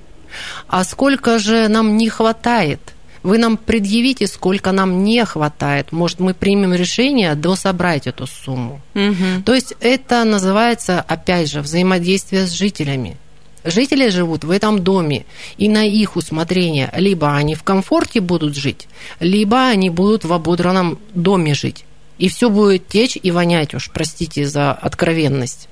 А 0.66 0.84
сколько 0.84 1.38
же 1.38 1.68
нам 1.68 1.96
не 1.96 2.08
хватает– 2.08 2.80
вы 3.22 3.38
нам 3.38 3.56
предъявите, 3.56 4.26
сколько 4.26 4.72
нам 4.72 5.04
не 5.04 5.24
хватает. 5.24 5.92
Может, 5.92 6.20
мы 6.20 6.34
примем 6.34 6.74
решение 6.74 7.34
дособрать 7.34 8.06
эту 8.06 8.26
сумму. 8.26 8.80
Угу. 8.94 9.42
То 9.44 9.54
есть 9.54 9.74
это 9.80 10.24
называется, 10.24 11.00
опять 11.00 11.50
же, 11.50 11.60
взаимодействие 11.60 12.46
с 12.46 12.52
жителями. 12.52 13.16
Жители 13.64 14.08
живут 14.08 14.44
в 14.44 14.50
этом 14.50 14.82
доме, 14.82 15.26
и 15.58 15.68
на 15.68 15.84
их 15.84 16.16
усмотрение 16.16 16.90
либо 16.96 17.34
они 17.34 17.54
в 17.54 17.64
комфорте 17.64 18.20
будут 18.20 18.54
жить, 18.54 18.88
либо 19.20 19.66
они 19.66 19.90
будут 19.90 20.24
в 20.24 20.32
ободранном 20.32 20.98
доме 21.12 21.54
жить. 21.54 21.84
И 22.18 22.28
все 22.28 22.50
будет 22.50 22.88
течь 22.88 23.16
и 23.20 23.30
вонять 23.30 23.74
уж, 23.74 23.90
простите 23.90 24.46
за 24.46 24.72
откровенность. 24.72 25.68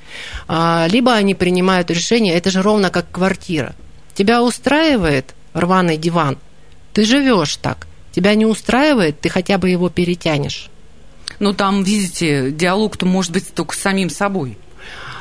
А, 0.47 0.87
либо 0.89 1.13
они 1.13 1.35
принимают 1.35 1.91
решение, 1.91 2.35
это 2.35 2.51
же 2.51 2.63
ровно 2.63 2.91
как 2.91 3.11
квартира. 3.11 3.75
Тебя 4.15 4.43
устраивает 4.43 5.35
рваный 5.53 5.97
диван, 5.97 6.39
ты 6.93 7.05
живешь 7.05 7.57
так. 7.57 7.87
Тебя 8.13 8.35
не 8.35 8.47
устраивает, 8.47 9.21
ты 9.21 9.29
хотя 9.29 9.59
бы 9.59 9.69
его 9.69 9.91
перетянешь. 9.91 10.71
Ну, 11.39 11.53
там, 11.53 11.83
видите, 11.83 12.51
диалог-то 12.51 13.05
может 13.05 13.33
быть 13.33 13.53
только 13.53 13.75
с 13.75 13.79
самим 13.79 14.09
собой. 14.09 14.57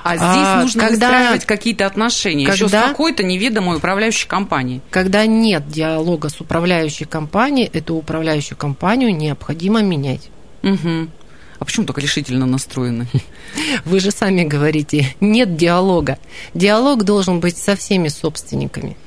А 0.04 0.18
здесь 0.18 0.30
а, 0.30 0.62
нужно 0.62 0.82
когда, 0.82 1.08
выстраивать 1.08 1.46
какие-то 1.46 1.88
отношения 1.88 2.46
когда, 2.46 2.56
еще 2.56 2.70
с 2.70 2.72
какой-то 2.72 3.24
неведомой 3.24 3.78
управляющей 3.78 4.28
компанией. 4.28 4.82
Когда 4.92 5.26
нет 5.26 5.68
диалога 5.68 6.30
с 6.30 6.40
управляющей 6.40 7.08
компанией, 7.08 7.70
эту 7.74 7.96
управляющую 7.96 8.56
компанию 8.56 9.16
необходимо 9.16 9.82
менять. 9.82 10.30
Угу. 10.66 11.08
А 11.60 11.66
почему 11.66 11.86
так 11.86 11.98
решительно 12.00 12.46
настроены? 12.46 13.08
Вы 13.86 14.00
же 14.00 14.12
сами 14.12 14.44
говорите, 14.44 15.16
нет 15.22 15.56
диалога. 15.56 16.18
Диалог 16.54 17.04
должен 17.04 17.40
быть 17.40 17.58
со 17.58 17.76
всеми 17.76 18.10
собственниками. 18.10 18.98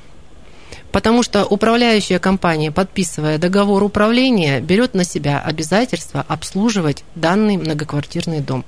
Потому 0.91 1.21
что 1.21 1.45
управляющая 1.45 2.17
компания, 2.17 2.71
подписывая 2.71 3.37
договор 3.37 3.83
управления, 3.83 4.59
берет 4.59 4.95
на 4.95 5.03
себя 5.03 5.39
обязательство 5.39 6.25
обслуживать 6.27 7.03
данный 7.13 7.57
многоквартирный 7.57 8.39
дом. 8.39 8.65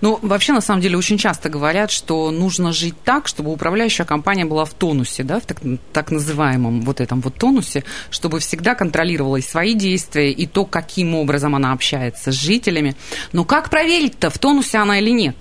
Ну, 0.00 0.18
вообще, 0.22 0.52
на 0.52 0.60
самом 0.60 0.80
деле, 0.80 0.96
очень 0.96 1.18
часто 1.18 1.48
говорят, 1.48 1.90
что 1.90 2.30
нужно 2.30 2.72
жить 2.72 2.94
так, 3.04 3.28
чтобы 3.28 3.52
управляющая 3.52 4.04
компания 4.04 4.44
была 4.44 4.64
в 4.64 4.74
тонусе, 4.74 5.22
да, 5.22 5.40
в 5.40 5.46
так, 5.46 5.58
так 5.92 6.10
называемом 6.10 6.82
вот 6.82 7.00
этом 7.00 7.20
вот 7.20 7.34
тонусе, 7.34 7.84
чтобы 8.10 8.40
всегда 8.40 8.74
контролировала 8.74 9.36
и 9.36 9.42
свои 9.42 9.74
действия, 9.74 10.30
и 10.30 10.46
то, 10.46 10.64
каким 10.64 11.14
образом 11.14 11.54
она 11.54 11.72
общается 11.72 12.32
с 12.32 12.34
жителями. 12.34 12.96
Но 13.32 13.44
как 13.44 13.70
проверить-то, 13.70 14.30
в 14.30 14.38
тонусе 14.38 14.78
она 14.78 14.98
или 14.98 15.10
нет? 15.10 15.36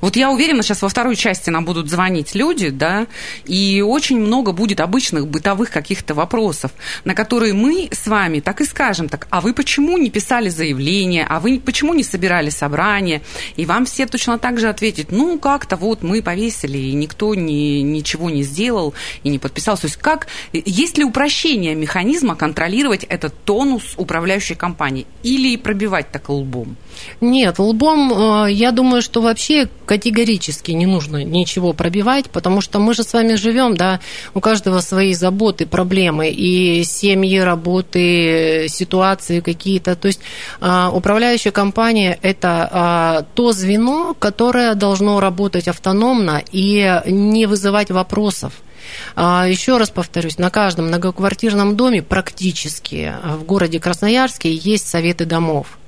Вот 0.00 0.16
я 0.16 0.30
уверена, 0.30 0.62
сейчас 0.62 0.82
во 0.82 0.88
второй 0.88 1.16
части 1.16 1.50
нам 1.50 1.64
будут 1.64 1.90
звонить 1.90 2.34
люди, 2.34 2.70
да, 2.70 3.06
и 3.44 3.82
очень 3.86 4.18
много 4.18 4.52
будет 4.52 4.80
обычных 4.80 5.26
бытовых 5.26 5.70
каких-то 5.70 6.14
вопросов, 6.14 6.72
на 7.04 7.14
которые 7.14 7.52
мы 7.52 7.88
с 7.92 8.06
вами 8.06 8.40
так 8.40 8.60
и 8.60 8.64
скажем, 8.64 9.08
так, 9.08 9.26
а 9.30 9.40
вы 9.40 9.52
почему 9.52 9.98
не 9.98 10.10
писали 10.10 10.48
заявление, 10.48 11.26
а 11.28 11.40
вы 11.40 11.60
почему 11.60 11.94
не 11.94 12.02
собирали 12.02 12.50
собрание? 12.50 13.22
И 13.56 13.66
вам 13.66 13.84
все 13.84 14.06
точно 14.06 14.38
так 14.38 14.58
же 14.58 14.68
ответят, 14.68 15.12
ну, 15.12 15.38
как-то 15.38 15.76
вот 15.76 16.02
мы 16.02 16.22
повесили, 16.22 16.78
и 16.78 16.92
никто 16.92 17.34
ни, 17.34 17.80
ничего 17.80 18.30
не 18.30 18.42
сделал 18.42 18.94
и 19.22 19.28
не 19.28 19.38
подписался. 19.38 19.82
То 19.82 19.88
есть 19.88 19.98
как, 19.98 20.28
есть 20.52 20.98
ли 20.98 21.04
упрощение 21.04 21.74
механизма 21.74 22.36
контролировать 22.36 23.04
этот 23.04 23.34
тонус 23.44 23.94
управляющей 23.96 24.54
компании 24.54 25.06
или 25.22 25.56
пробивать 25.56 26.10
так 26.10 26.28
лбом? 26.28 26.76
Нет, 27.20 27.58
лбом, 27.58 28.46
э, 28.46 28.52
я 28.52 28.72
думаю, 28.72 29.02
что 29.02 29.20
вообще 29.20 29.68
категорически 29.90 30.70
не 30.70 30.86
нужно 30.86 31.24
ничего 31.24 31.72
пробивать, 31.72 32.30
потому 32.30 32.60
что 32.60 32.78
мы 32.78 32.94
же 32.94 33.02
с 33.02 33.12
вами 33.12 33.34
живем, 33.34 33.76
да, 33.76 33.98
у 34.34 34.40
каждого 34.40 34.78
свои 34.82 35.14
заботы, 35.14 35.66
проблемы, 35.66 36.28
и 36.28 36.84
семьи, 36.84 37.38
работы, 37.38 38.66
ситуации 38.68 39.40
какие-то. 39.40 39.96
То 39.96 40.06
есть 40.06 40.20
а, 40.60 40.92
управляющая 40.94 41.50
компания– 41.50 42.16
это 42.22 42.68
а, 42.70 43.26
то 43.34 43.50
звено, 43.50 44.14
которое 44.14 44.76
должно 44.76 45.18
работать 45.18 45.66
автономно 45.66 46.40
и 46.52 47.00
не 47.06 47.46
вызывать 47.46 47.90
вопросов. 47.90 48.52
А, 49.16 49.48
еще 49.48 49.76
раз 49.76 49.90
повторюсь, 49.90 50.38
на 50.38 50.50
каждом 50.50 50.86
многоквартирном 50.86 51.74
доме 51.74 52.00
практически 52.00 53.12
в 53.24 53.42
городе 53.42 53.80
Красноярске 53.80 54.54
есть 54.54 54.86
советы 54.86 55.24
домов. 55.24 55.79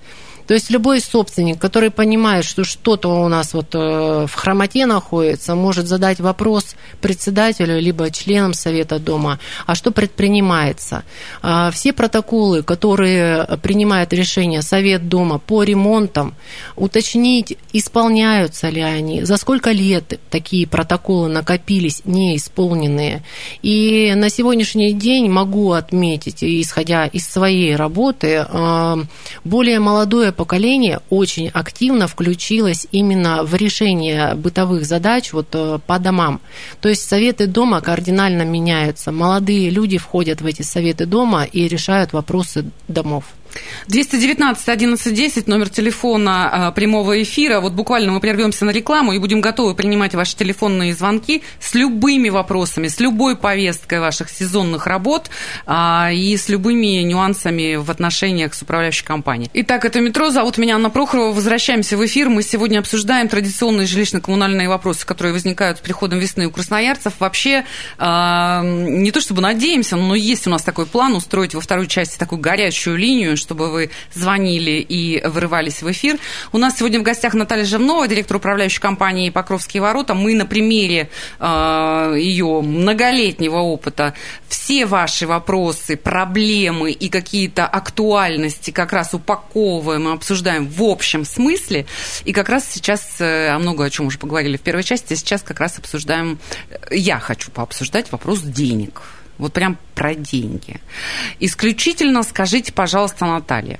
То 0.53 0.57
есть 0.57 0.69
любой 0.69 1.01
собственник, 1.01 1.59
который 1.59 1.91
понимает, 1.91 2.45
что 2.45 2.63
что-то 2.63 3.09
у 3.09 3.29
нас 3.29 3.55
вот 3.55 3.75
э, 3.75 4.27
в 4.29 4.35
хромоте 4.35 4.85
находится, 4.85 5.55
может 5.55 5.87
задать 5.87 6.21
вопрос 6.21 6.77
председателю 7.01 7.81
либо 7.81 8.11
членам 8.11 8.53
совета 8.53 8.99
дома, 8.99 9.39
а 9.65 9.75
что 9.75 9.93
предпринимается. 9.93 11.05
А, 11.41 11.71
все 11.71 11.95
протоколы, 11.95 12.63
которые 12.63 13.47
принимает 13.63 14.13
решение 14.13 14.61
совет 14.61 15.09
дома 15.09 15.39
по 15.39 15.63
ремонтам, 15.63 16.35
уточнить, 16.77 17.57
исполняются 17.73 18.69
ли 18.69 18.83
они, 18.83 19.23
за 19.23 19.39
сколько 19.39 19.71
лет 19.71 20.21
такие 20.29 20.67
протоколы 20.67 21.31
накопились 21.31 22.03
неисполненные. 22.05 23.23
И 23.63 24.13
на 24.15 24.29
сегодняшний 24.29 24.93
день 24.93 25.31
могу 25.31 25.73
отметить, 25.73 26.45
исходя 26.45 27.07
из 27.07 27.27
своей 27.27 27.75
работы, 27.75 28.45
э, 28.47 28.97
более 29.45 29.81
молодое 29.81 30.31
поколение 30.43 30.99
очень 31.09 31.51
активно 31.55 32.09
включилось 32.09 32.89
именно 32.91 33.45
в 33.45 33.55
решение 33.55 34.35
бытовых 34.35 34.85
задач 34.85 35.33
вот 35.33 35.47
э, 35.53 35.79
по 35.87 36.01
домам. 36.01 36.41
То 36.81 36.89
есть 36.89 37.09
советы 37.09 37.47
дома 37.47 37.81
кардинально 37.81 38.43
меняются. 38.43 39.13
Молодые 39.13 39.71
люди 39.71 39.99
входят 39.99 40.41
в 40.41 40.47
эти 40.47 40.63
советы 40.63 41.07
дома 41.07 41.45
и 41.45 41.69
решают 41.69 42.13
вопросы 42.13 42.65
домов. 42.89 43.23
219 43.89 44.69
1110 44.69 45.47
номер 45.47 45.69
телефона 45.69 46.69
а, 46.69 46.73
прямого 46.73 47.23
эфира. 47.23 47.61
Вот 47.61 47.73
буквально 47.73 48.13
мы 48.13 48.21
прервемся 48.21 48.65
на 48.65 48.71
рекламу 48.71 49.13
и 49.13 49.19
будем 49.19 49.41
готовы 49.41 49.75
принимать 49.75 50.15
ваши 50.15 50.37
телефонные 50.37 50.95
звонки 50.95 51.43
с 51.61 51.75
любыми 51.75 52.29
вопросами, 52.29 52.89
с 52.89 53.01
любой 53.01 53.37
повесткой 53.37 54.01
ваших 54.01 54.31
сезонных 54.31 54.87
работ 54.87 55.31
а, 55.67 56.11
и 56.13 56.37
с 56.37 56.49
любыми 56.49 57.03
нюансами 57.03 57.77
в 57.77 57.91
отношениях 57.91 58.55
с 58.55 58.63
управляющей 58.63 59.05
компанией. 59.05 59.51
Итак, 59.55 59.85
это 59.85 60.01
метро. 60.01 60.31
Зовут 60.31 60.59
меня 60.59 60.77
Анна 60.77 60.91
Прохорова. 60.91 61.33
Возвращаемся 61.33 61.97
в 61.97 62.07
эфир. 62.07 62.29
Мы 62.29 62.43
сегодня 62.43 62.79
обсуждаем 62.79 63.29
традиционные 63.29 63.87
жилищно-коммунальные 63.87 64.69
вопросы, 64.69 65.07
которые 65.07 65.33
возникают 65.33 65.79
с 65.79 65.81
приходом 65.81 66.19
весны 66.19 66.47
у 66.47 66.51
красноярцев. 66.51 67.15
Вообще, 67.19 67.65
а, 67.99 68.63
не 68.63 69.11
то 69.11 69.21
чтобы 69.21 69.43
надеемся, 69.43 69.97
но 69.97 70.15
есть 70.15 70.47
у 70.47 70.51
нас 70.51 70.63
такой 70.63 70.87
план 70.87 71.15
устроить 71.15 71.55
во 71.55 71.61
второй 71.61 71.87
части 71.87 72.19
такую 72.19 72.41
горячую 72.41 72.97
линию, 72.97 73.37
чтобы 73.43 73.71
вы 73.71 73.91
звонили 74.15 74.81
и 74.81 75.23
вырывались 75.27 75.83
в 75.83 75.91
эфир. 75.91 76.19
У 76.53 76.59
нас 76.59 76.79
сегодня 76.79 77.01
в 77.01 77.03
гостях 77.03 77.35
Наталья 77.35 77.65
Живнова, 77.65 78.09
директор 78.09 78.37
управляющей 78.39 78.81
компании 78.81 79.31
«Покровские 79.31 79.83
ворота». 79.83 80.15
Мы 80.15 80.35
на 80.35 80.47
примере 80.47 81.11
э, 81.39 82.15
ее 82.19 82.63
многолетнего 82.63 83.59
опыта 83.59 84.15
все 84.49 84.87
ваши 84.87 85.27
вопросы, 85.27 85.97
проблемы 85.97 86.93
и 86.93 87.09
какие-то 87.09 87.67
актуальности 87.67 88.71
как 88.71 88.93
раз 88.93 89.15
упаковываем 89.15 90.09
и 90.09 90.13
обсуждаем 90.13 90.69
в 90.69 90.83
общем 90.83 91.25
смысле. 91.25 91.87
И 92.25 92.33
как 92.33 92.49
раз 92.49 92.69
сейчас 92.71 93.17
э, 93.19 93.57
много 93.59 93.85
о 93.85 93.91
чем 93.91 94.07
уже 94.07 94.19
поговорили 94.19 94.57
в 94.57 94.61
первой 94.61 94.85
части, 94.85 95.15
сейчас 95.15 95.43
как 95.43 95.61
раз 95.61 95.79
обсуждаем, 95.79 96.39
э, 96.71 96.97
я 96.97 97.19
хочу 97.19 97.51
пообсуждать 97.51 98.13
вопрос 98.13 98.41
денег 98.41 99.03
вот 99.39 99.53
прям 99.53 99.79
про 99.95 100.15
деньги. 100.15 100.81
Исключительно 101.41 102.23
скажите, 102.23 102.73
пожалуйста, 102.73 103.27
Наталья, 103.27 103.79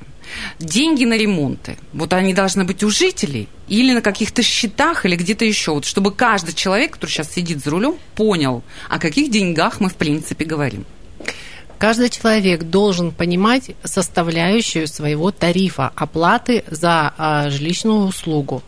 деньги 0.59 1.05
на 1.05 1.17
ремонты, 1.17 1.77
вот 1.93 2.13
они 2.13 2.35
должны 2.35 2.65
быть 2.65 2.83
у 2.83 2.91
жителей 2.91 3.49
или 3.69 3.93
на 3.93 4.03
каких-то 4.03 4.43
счетах, 4.43 5.05
или 5.07 5.17
где-то 5.17 5.45
еще, 5.45 5.73
вот 5.73 5.85
чтобы 5.85 6.13
каждый 6.13 6.55
человек, 6.55 6.93
который 6.93 7.11
сейчас 7.11 7.33
сидит 7.33 7.63
за 7.63 7.71
рулем, 7.71 7.97
понял, 8.15 8.63
о 8.89 8.99
каких 8.99 9.31
деньгах 9.31 9.81
мы 9.81 9.89
в 9.89 9.95
принципе 9.95 10.45
говорим. 10.45 10.85
Каждый 11.79 12.11
человек 12.11 12.63
должен 12.63 13.11
понимать 13.11 13.73
составляющую 13.83 14.87
своего 14.87 15.33
тарифа 15.33 15.91
оплаты 15.97 16.63
за 16.71 17.13
а, 17.19 17.51
жилищную 17.51 18.07
услугу. 18.07 18.63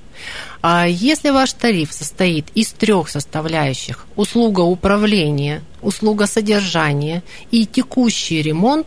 А 0.67 0.87
если 0.87 1.29
ваш 1.29 1.53
тариф 1.53 1.93
состоит 1.93 2.47
из 2.55 2.73
трех 2.73 3.11
составляющих– 3.11 4.07
услуга 4.17 4.61
управления, 4.61 5.61
услуга 5.83 6.27
содержания 6.27 7.23
и 7.51 7.67
текущий 7.67 8.41
ремонт, 8.41 8.87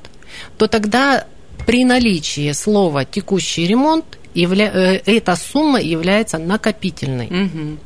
то 0.58 0.67
тогда 0.67 1.28
при 1.67 1.86
наличии 1.86 2.51
слова 2.54 3.06
«текущий 3.06 3.67
ремонт» 3.67 4.06
явля... 4.34 4.71
Э, 4.73 5.01
эта 5.06 5.36
сумма 5.36 5.80
является 5.80 6.39
накопительной. 6.39 7.28
Угу. 7.28 7.78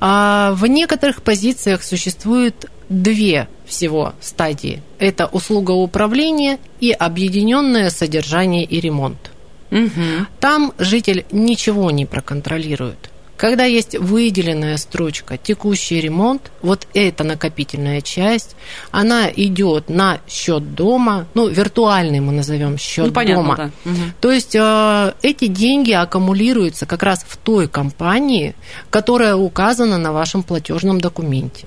А 0.00 0.52
в 0.54 0.66
некоторых 0.66 1.22
позициях 1.22 1.84
существует 1.84 2.66
две 2.88 3.46
всего 3.64 4.14
стадии. 4.20 4.82
Это 4.98 5.26
услуга 5.26 5.70
управления 5.70 6.58
и 6.80 6.90
объединенное 6.90 7.90
содержание 7.90 8.64
и 8.64 8.80
ремонт. 8.80 9.30
Угу. 9.70 10.26
Там 10.40 10.72
житель 10.78 11.24
ничего 11.32 11.90
не 11.90 12.06
проконтролирует. 12.06 13.10
Когда 13.44 13.64
есть 13.64 13.94
выделенная 13.98 14.78
строчка 14.78 15.36
«текущий 15.36 16.00
ремонт», 16.00 16.50
вот 16.62 16.88
эта 16.94 17.24
накопительная 17.24 18.00
часть, 18.00 18.56
она 18.90 19.28
идет 19.28 19.90
на 19.90 20.20
счет 20.26 20.74
дома, 20.74 21.26
ну, 21.34 21.48
виртуальный 21.48 22.20
мы 22.20 22.32
назовем 22.32 22.78
счет 22.78 23.08
ну, 23.08 23.12
понятно, 23.12 23.42
дома. 23.42 23.56
Да. 23.56 23.90
Угу. 23.90 24.00
То 24.22 24.32
есть 24.32 24.54
э, 24.54 25.12
эти 25.20 25.48
деньги 25.48 25.92
аккумулируются 25.92 26.86
как 26.86 27.02
раз 27.02 27.22
в 27.28 27.36
той 27.36 27.68
компании, 27.68 28.54
которая 28.88 29.36
указана 29.36 29.98
на 29.98 30.14
вашем 30.14 30.42
платежном 30.42 30.98
документе. 30.98 31.66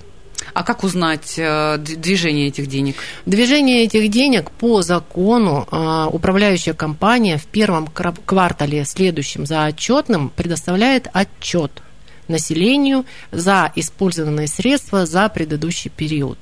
А 0.54 0.64
как 0.64 0.84
узнать 0.84 1.36
э, 1.38 1.78
движение 1.78 2.48
этих 2.48 2.68
денег? 2.68 2.96
Движение 3.26 3.84
этих 3.84 4.10
денег 4.10 4.52
по 4.52 4.82
закону 4.82 5.68
э, 5.72 6.08
управляющая 6.12 6.74
компания 6.74 7.38
в 7.38 7.46
первом 7.46 7.88
квартале 7.88 8.86
следующем 8.86 9.46
за 9.46 9.66
отчетным 9.66 10.30
предоставляет 10.30 11.08
отчет 11.14 11.72
населению 12.28 13.06
за 13.32 13.72
использованные 13.76 14.48
средства 14.48 15.06
за 15.06 15.30
предыдущий 15.30 15.90
период. 15.90 16.38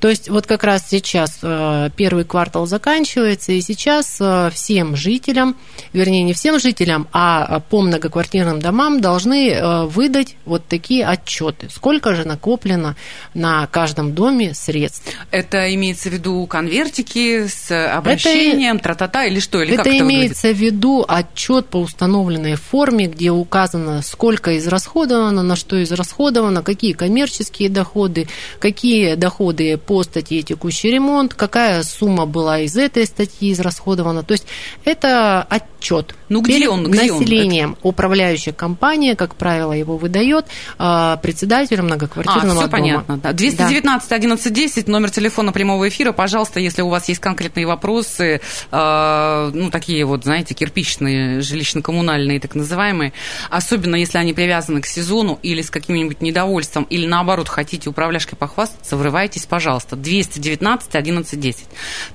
То 0.00 0.08
есть 0.08 0.28
вот 0.28 0.46
как 0.46 0.64
раз 0.64 0.88
сейчас 0.88 1.38
э, 1.42 1.90
первый 1.96 2.24
квартал 2.24 2.66
заканчивается, 2.66 3.52
и 3.52 3.60
сейчас 3.60 4.18
э, 4.20 4.50
всем 4.52 4.96
жителям, 4.96 5.56
вернее 5.92 6.22
не 6.22 6.32
всем 6.32 6.58
жителям, 6.58 7.08
а 7.12 7.60
по 7.60 7.80
многоквартирным 7.80 8.60
домам 8.60 9.00
должны 9.00 9.50
э, 9.50 9.84
выдать 9.84 10.36
вот 10.44 10.66
такие 10.66 11.06
отчеты. 11.06 11.68
Сколько 11.70 12.14
же 12.14 12.26
накоплено 12.26 12.96
на 13.34 13.66
каждом 13.66 14.14
доме 14.14 14.54
средств. 14.54 15.12
Это 15.30 15.72
имеется 15.74 16.10
в 16.10 16.12
виду 16.12 16.46
конвертики 16.46 17.46
с 17.46 17.70
обращением, 17.70 18.76
это, 18.76 18.84
тра-та-та 18.84 19.24
или 19.24 19.40
что? 19.40 19.62
Или 19.62 19.74
это, 19.74 19.82
это 19.82 19.98
имеется 19.98 20.48
выглядит? 20.48 20.72
в 20.72 20.76
виду 20.76 21.04
отчет 21.06 21.66
по 21.66 21.78
установленной 21.78 22.54
форме, 22.54 23.06
где 23.06 23.30
указано, 23.30 24.02
сколько 24.02 24.56
израсходовано, 24.58 25.42
на 25.42 25.56
что 25.56 25.82
израсходовано, 25.82 26.62
какие 26.62 26.92
коммерческие 26.92 27.68
доходы, 27.68 28.28
какие 28.58 29.14
доходы 29.14 29.67
по 29.76 30.02
статье 30.02 30.42
«Текущий 30.42 30.90
ремонт», 30.90 31.34
какая 31.34 31.82
сумма 31.82 32.26
была 32.26 32.60
из 32.60 32.76
этой 32.76 33.06
статьи 33.06 33.52
израсходована. 33.52 34.22
То 34.22 34.32
есть 34.32 34.46
это 34.84 35.42
отчет. 35.42 36.14
Ну 36.28 36.40
где 36.40 36.68
он? 36.68 36.90
Где 36.90 37.12
населением. 37.12 37.76
Он? 37.82 37.90
Управляющая 37.90 38.52
компания, 38.52 39.16
как 39.16 39.34
правило, 39.34 39.72
его 39.72 39.96
выдает 39.96 40.46
а, 40.78 41.16
председателю 41.16 41.84
многоквартирного 41.84 42.50
а, 42.50 42.54
все 42.54 42.60
дома. 42.60 42.68
понятно. 42.68 43.16
Да. 43.18 43.32
219 43.32 44.12
11 44.12 44.52
10, 44.52 44.88
номер 44.88 45.10
телефона 45.10 45.52
прямого 45.52 45.88
эфира. 45.88 46.12
Пожалуйста, 46.12 46.60
если 46.60 46.82
у 46.82 46.88
вас 46.88 47.08
есть 47.08 47.20
конкретные 47.20 47.66
вопросы, 47.66 48.40
а, 48.70 49.50
ну, 49.52 49.70
такие 49.70 50.04
вот, 50.04 50.24
знаете, 50.24 50.54
кирпичные, 50.54 51.40
жилищно-коммунальные, 51.40 52.40
так 52.40 52.54
называемые, 52.54 53.12
особенно 53.50 53.96
если 53.96 54.18
они 54.18 54.32
привязаны 54.32 54.80
к 54.80 54.86
сезону 54.86 55.38
или 55.42 55.62
с 55.62 55.70
каким-нибудь 55.70 56.20
недовольством, 56.20 56.84
или 56.84 57.06
наоборот 57.06 57.48
хотите 57.48 57.88
управляшкой 57.90 58.36
похвастаться, 58.38 58.96
врывайтесь, 58.96 59.46
пожалуйста 59.46 59.68
пожалуйста, 59.68 59.96
219 59.96 60.94
11 60.94 61.40
10. 61.40 61.66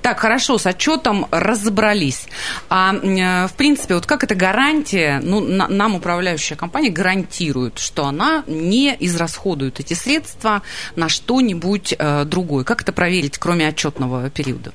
Так, 0.02 0.20
хорошо, 0.20 0.58
с 0.58 0.66
отчетом 0.66 1.28
разобрались. 1.32 2.28
А, 2.70 2.94
э, 2.96 3.48
в 3.48 3.54
принципе, 3.54 3.96
вот 4.04 4.10
как 4.10 4.26
это 4.26 4.36
гарантия, 4.36 5.22
ну, 5.24 5.40
на, 5.40 5.70
нам 5.70 5.96
управляющая 5.96 6.58
компания 6.58 6.90
гарантирует, 6.90 7.80
что 7.80 8.06
она 8.06 8.44
не 8.48 8.96
израсходует 9.00 9.80
эти 9.80 9.94
средства 9.94 10.62
на 10.98 11.08
что-нибудь 11.08 11.96
э, 11.98 12.26
другое. 12.26 12.66
Как 12.66 12.82
это 12.82 12.92
проверить, 12.92 13.38
кроме 13.38 13.68
отчетного 13.68 14.30
периода? 14.30 14.74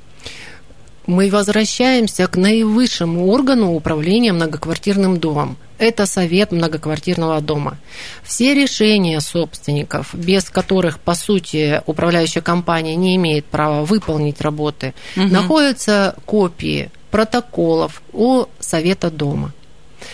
мы 1.07 1.31
возвращаемся 1.31 2.27
к 2.27 2.37
наивысшему 2.37 3.29
органу 3.29 3.75
управления 3.75 4.35
многоквартирным 4.35 5.19
домом. 5.19 5.57
это 5.79 6.05
совет 6.05 6.53
многоквартирного 6.53 7.41
дома. 7.41 7.79
Все 8.23 8.53
решения 8.53 9.21
собственников, 9.21 10.15
без 10.15 10.51
которых, 10.51 10.99
по 10.99 11.15
сути, 11.15 11.81
управляющая 11.87 12.43
компания 12.43 12.95
не 12.95 13.17
имеет 13.17 13.47
права 13.47 13.87
выполнить 13.87 14.43
работы, 14.43 14.93
угу. 15.17 15.29
находятся 15.29 16.15
копии 16.27 16.91
протоколов 17.11 18.03
у 18.13 18.45
совета 18.59 19.11
дома. 19.11 19.53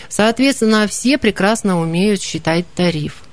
Соответственно, 0.09 0.87
все 0.87 1.17
прекрасно 1.17 1.79
умеют 1.79 2.21
считать 2.21 2.65
тариф. 2.75 3.23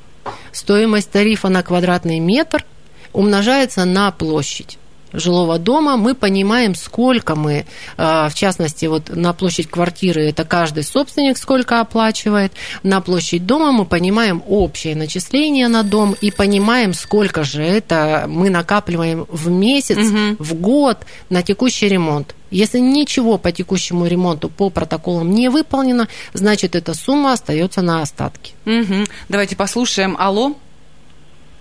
Стоимость 0.53 1.11
тарифа 1.11 1.49
на 1.49 1.63
квадратный 1.63 2.19
метр 2.19 2.65
умножается 3.13 3.85
на 3.85 4.11
площадь 4.11 4.79
жилого 5.13 5.59
дома, 5.59 5.97
мы 5.97 6.15
понимаем, 6.15 6.75
сколько 6.75 7.35
мы, 7.35 7.67
а, 7.97 8.29
в 8.29 8.35
частности, 8.35 8.87
вот 8.87 9.09
на 9.09 9.33
площадь 9.33 9.69
квартиры 9.69 10.23
это 10.29 10.45
каждый 10.45 10.85
собственник 10.85 11.39
сколько 11.39 11.81
оплачивает, 11.81 12.53
на 12.83 13.01
площадь 13.01 13.47
дома 13.47 13.73
мы 13.73 13.85
понимаем 13.85 14.43
общее 14.47 14.97
начисление 14.97 15.69
на 15.69 15.83
дом 15.83 16.17
и 16.21 16.31
понимаем, 16.31 16.95
сколько 16.95 17.45
же 17.45 17.63
это 17.63 18.27
мы 18.29 18.51
накапливаем 18.51 19.27
в 19.29 19.49
месяц, 19.49 19.99
угу. 19.99 20.37
в 20.39 20.55
год 20.55 20.99
на 21.31 21.43
текущий 21.43 21.89
ремонт. 21.89 22.35
Если 22.51 22.79
ничего 22.79 23.39
по 23.39 23.51
текущему 23.51 24.07
ремонту 24.07 24.51
по 24.51 24.69
протоколам 24.69 25.31
не 25.31 25.49
выполнено, 25.49 26.09
значит, 26.35 26.77
эта 26.77 26.93
сумма 26.93 27.33
остается 27.33 27.81
на 27.81 28.03
остатке. 28.03 28.53
Угу. 28.67 29.07
Давайте 29.31 29.57
послушаем. 29.57 30.17
Алло. 30.19 30.55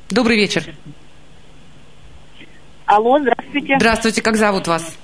Добрый 0.09 0.35
вечер. 0.35 0.75
Алло, 2.91 3.17
здравствуйте. 3.19 3.77
Здравствуйте, 3.77 4.21
как 4.21 4.35
зовут 4.35 4.67
вас? 4.67 4.99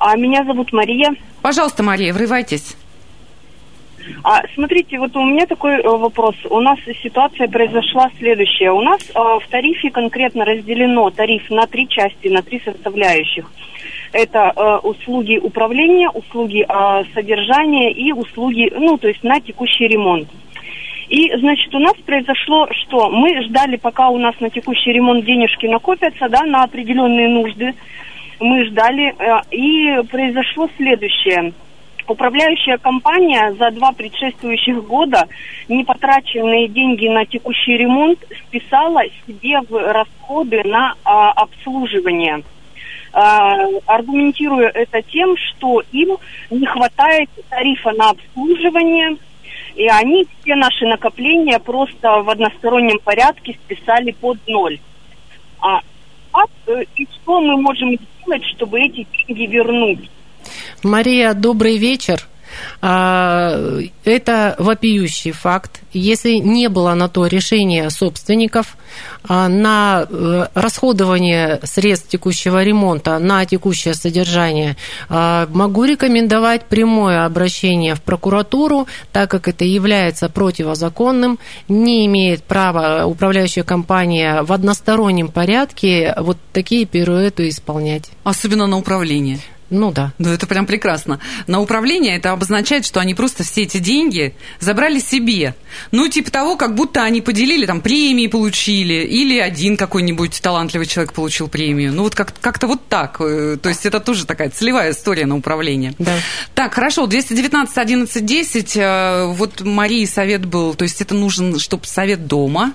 А 0.00 0.16
меня 0.16 0.42
зовут 0.42 0.72
Мария. 0.72 1.14
Пожалуйста, 1.40 1.84
Мария, 1.84 2.12
врывайтесь. 2.12 2.76
А, 4.24 4.42
смотрите, 4.54 4.98
вот 4.98 5.14
у 5.14 5.24
меня 5.24 5.46
такой 5.46 5.74
э, 5.74 5.88
вопрос. 5.88 6.34
У 6.50 6.58
нас 6.58 6.80
ситуация 7.00 7.46
произошла 7.46 8.10
следующая. 8.18 8.72
У 8.72 8.80
нас 8.80 9.00
э, 9.02 9.12
в 9.14 9.42
тарифе 9.48 9.90
конкретно 9.90 10.44
разделено 10.44 11.10
тариф 11.10 11.48
на 11.48 11.68
три 11.68 11.88
части, 11.88 12.26
на 12.26 12.42
три 12.42 12.60
составляющих. 12.64 13.48
Это 14.10 14.52
э, 14.56 14.76
услуги 14.78 15.38
управления, 15.38 16.10
услуги 16.10 16.66
э, 16.68 17.04
содержания 17.14 17.92
и 17.92 18.10
услуги, 18.10 18.68
ну, 18.74 18.98
то 18.98 19.06
есть 19.06 19.22
на 19.22 19.40
текущий 19.40 19.86
ремонт. 19.86 20.28
И, 21.10 21.28
значит, 21.36 21.74
у 21.74 21.80
нас 21.80 21.94
произошло, 22.06 22.68
что 22.70 23.10
мы 23.10 23.42
ждали, 23.42 23.76
пока 23.76 24.10
у 24.10 24.18
нас 24.18 24.38
на 24.38 24.48
текущий 24.48 24.92
ремонт 24.92 25.24
денежки 25.24 25.66
накопятся, 25.66 26.28
да, 26.28 26.44
на 26.44 26.62
определенные 26.62 27.28
нужды. 27.28 27.74
Мы 28.38 28.64
ждали, 28.66 29.12
э, 29.18 29.40
и 29.50 30.06
произошло 30.08 30.70
следующее. 30.76 31.52
Управляющая 32.06 32.78
компания 32.78 33.52
за 33.58 33.72
два 33.72 33.90
предшествующих 33.90 34.84
года 34.86 35.26
непотраченные 35.68 36.68
деньги 36.68 37.08
на 37.08 37.26
текущий 37.26 37.76
ремонт 37.76 38.20
списала 38.46 39.02
себе 39.26 39.60
в 39.68 39.92
расходы 39.92 40.62
на 40.64 40.94
а, 41.04 41.30
обслуживание. 41.32 42.42
А, 43.12 43.66
аргументируя 43.86 44.68
это 44.68 45.02
тем, 45.02 45.36
что 45.36 45.82
им 45.90 46.16
не 46.50 46.66
хватает 46.66 47.28
тарифа 47.48 47.90
на 47.92 48.10
обслуживание– 48.10 49.16
и 49.80 49.88
они 49.88 50.26
все 50.42 50.56
наши 50.56 50.84
накопления 50.84 51.58
просто 51.58 52.20
в 52.22 52.28
одностороннем 52.28 52.98
порядке 53.02 53.58
списали 53.64 54.10
под 54.10 54.36
ноль. 54.46 54.78
А 55.58 55.80
как 56.32 56.50
э, 56.66 56.84
и 56.96 57.08
что 57.14 57.40
мы 57.40 57.56
можем 57.62 57.96
сделать, 57.96 58.44
чтобы 58.54 58.78
эти 58.78 59.06
деньги 59.26 59.46
вернуть? 59.46 60.10
Мария, 60.82 61.32
добрый 61.32 61.78
вечер. 61.78 62.28
А, 62.80 63.80
это 64.04 64.54
вопиющий 64.58 65.32
факт. 65.32 65.80
Если 65.92 66.34
не 66.34 66.68
было 66.68 66.94
на 66.94 67.08
то 67.08 67.26
решения 67.26 67.90
собственников 67.90 68.76
а, 69.28 69.48
на 69.48 70.06
э, 70.08 70.46
расходование 70.54 71.60
средств 71.64 72.08
текущего 72.08 72.62
ремонта 72.62 73.18
на 73.18 73.44
текущее 73.44 73.94
содержание, 73.94 74.76
а, 75.08 75.48
могу 75.52 75.84
рекомендовать 75.84 76.64
прямое 76.64 77.24
обращение 77.24 77.94
в 77.94 78.02
прокуратуру, 78.02 78.86
так 79.12 79.30
как 79.30 79.48
это 79.48 79.64
является 79.64 80.28
противозаконным, 80.28 81.38
не 81.68 82.06
имеет 82.06 82.42
права 82.44 83.06
управляющая 83.06 83.62
компания 83.62 84.42
в 84.42 84.52
одностороннем 84.52 85.28
порядке 85.28 86.14
вот 86.18 86.38
такие 86.52 86.86
пируэты 86.86 87.48
исполнять. 87.48 88.10
Особенно 88.24 88.66
на 88.66 88.78
управление. 88.78 89.40
Ну 89.70 89.92
да. 89.92 90.12
Ну 90.18 90.28
это 90.30 90.46
прям 90.46 90.66
прекрасно. 90.66 91.20
На 91.46 91.60
управление 91.60 92.16
это 92.16 92.32
обозначает, 92.32 92.84
что 92.84 93.00
они 93.00 93.14
просто 93.14 93.44
все 93.44 93.62
эти 93.62 93.78
деньги 93.78 94.34
забрали 94.58 94.98
себе. 94.98 95.54
Ну 95.92 96.08
типа 96.08 96.30
того, 96.30 96.56
как 96.56 96.74
будто 96.74 97.02
они 97.02 97.20
поделили, 97.20 97.66
там 97.66 97.80
премии 97.80 98.26
получили, 98.26 99.04
или 99.04 99.38
один 99.38 99.76
какой-нибудь 99.76 100.40
талантливый 100.42 100.86
человек 100.86 101.12
получил 101.12 101.48
премию. 101.48 101.92
Ну 101.92 102.02
вот 102.02 102.14
как- 102.14 102.34
как-то 102.40 102.66
вот 102.66 102.88
так. 102.88 103.16
Э, 103.20 103.56
то 103.62 103.68
есть 103.68 103.86
это 103.86 104.00
тоже 104.00 104.26
такая 104.26 104.50
целевая 104.50 104.90
история 104.92 105.26
на 105.26 105.36
управление. 105.36 105.94
Да. 105.98 106.16
Так, 106.54 106.74
хорошо, 106.74 107.06
219 107.06 107.76
11 107.78 108.26
10, 108.26 109.36
вот 109.36 109.60
Марии 109.60 110.04
совет 110.04 110.44
был, 110.44 110.74
то 110.74 110.82
есть 110.82 111.00
это 111.00 111.14
нужен, 111.14 111.58
чтобы 111.58 111.86
совет 111.86 112.26
дома, 112.26 112.72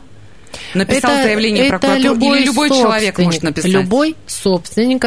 Написал 0.74 1.12
это, 1.12 1.24
заявление 1.24 1.68
это 1.68 1.80
прокуратуру 1.80 2.14
любой 2.14 2.40
или 2.40 2.46
любой 2.46 2.70
человек 2.70 3.18
может 3.20 3.44
написать? 3.44 3.72
Любой 3.72 4.16
собственник, 4.28 5.06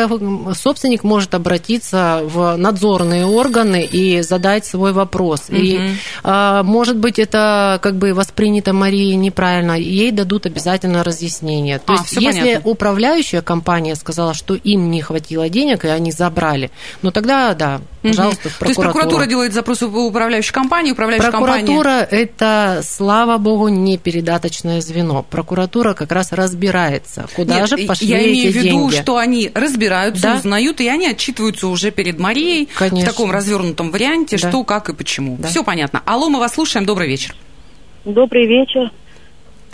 собственник 0.56 1.04
может 1.04 1.34
обратиться 1.34 2.20
в 2.24 2.56
надзорные 2.56 3.26
органы 3.26 3.84
и 3.84 4.22
задать 4.22 4.64
свой 4.64 4.92
вопрос. 4.92 5.44
Угу. 5.48 5.56
И, 5.56 5.80
а, 6.22 6.62
может 6.62 6.96
быть, 6.96 7.18
это 7.18 7.78
как 7.82 7.96
бы 7.96 8.14
воспринято 8.14 8.72
Марией 8.72 9.16
неправильно, 9.16 9.72
ей 9.72 10.10
дадут 10.10 10.46
обязательно 10.46 11.04
разъяснение. 11.04 11.78
То 11.78 11.92
а, 11.92 11.96
есть, 11.96 12.12
если 12.12 12.40
понятно. 12.40 12.70
управляющая 12.70 13.42
компания 13.42 13.94
сказала, 13.94 14.34
что 14.34 14.54
им 14.54 14.90
не 14.90 15.02
хватило 15.02 15.48
денег, 15.48 15.84
и 15.84 15.88
они 15.88 16.12
забрали, 16.12 16.70
ну 17.02 17.10
тогда, 17.10 17.54
да, 17.54 17.80
пожалуйста, 18.02 18.48
угу. 18.48 18.54
То 18.60 18.66
есть 18.66 18.80
прокуратура 18.80 19.26
делает 19.26 19.52
запрос 19.52 19.82
в 19.82 19.96
управляющей 19.96 20.52
компании, 20.52 20.92
управляющая 20.92 21.30
прокуратура 21.30 22.00
компания... 22.00 22.22
это, 22.22 22.80
слава 22.82 23.38
богу, 23.38 23.68
не 23.68 23.98
передаточное 23.98 24.80
звено 24.80 25.22
прокуратура 25.22 25.94
как 25.94 26.12
раз 26.12 26.32
разбирается, 26.32 27.26
куда 27.34 27.60
Нет, 27.60 27.68
же 27.68 27.78
пошли 27.78 28.08
я 28.08 28.22
имею 28.22 28.50
эти 28.50 28.58
в 28.58 28.62
виду, 28.62 28.90
деньги. 28.90 28.94
что 28.94 29.16
они 29.16 29.50
разбираются, 29.54 30.22
да? 30.22 30.36
узнают, 30.36 30.80
и 30.80 30.88
они 30.88 31.08
отчитываются 31.08 31.68
уже 31.68 31.90
перед 31.90 32.18
Марией 32.18 32.68
Конечно. 32.74 33.10
в 33.10 33.12
таком 33.12 33.30
развернутом 33.30 33.90
варианте, 33.90 34.38
да. 34.38 34.48
что, 34.48 34.64
как 34.64 34.88
и 34.88 34.94
почему. 34.94 35.36
Да. 35.38 35.48
Все 35.48 35.64
понятно. 35.64 36.02
Алло, 36.04 36.28
мы 36.28 36.38
вас 36.38 36.54
слушаем. 36.54 36.86
Добрый 36.86 37.08
вечер. 37.08 37.34
Добрый 38.04 38.46
вечер. 38.46 38.90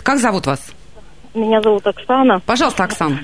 Как 0.03 0.19
зовут 0.19 0.45
вас? 0.45 0.59
Меня 1.33 1.61
зовут 1.61 1.85
Оксана. 1.85 2.39
Пожалуйста, 2.45 2.83
Оксана. 2.83 3.19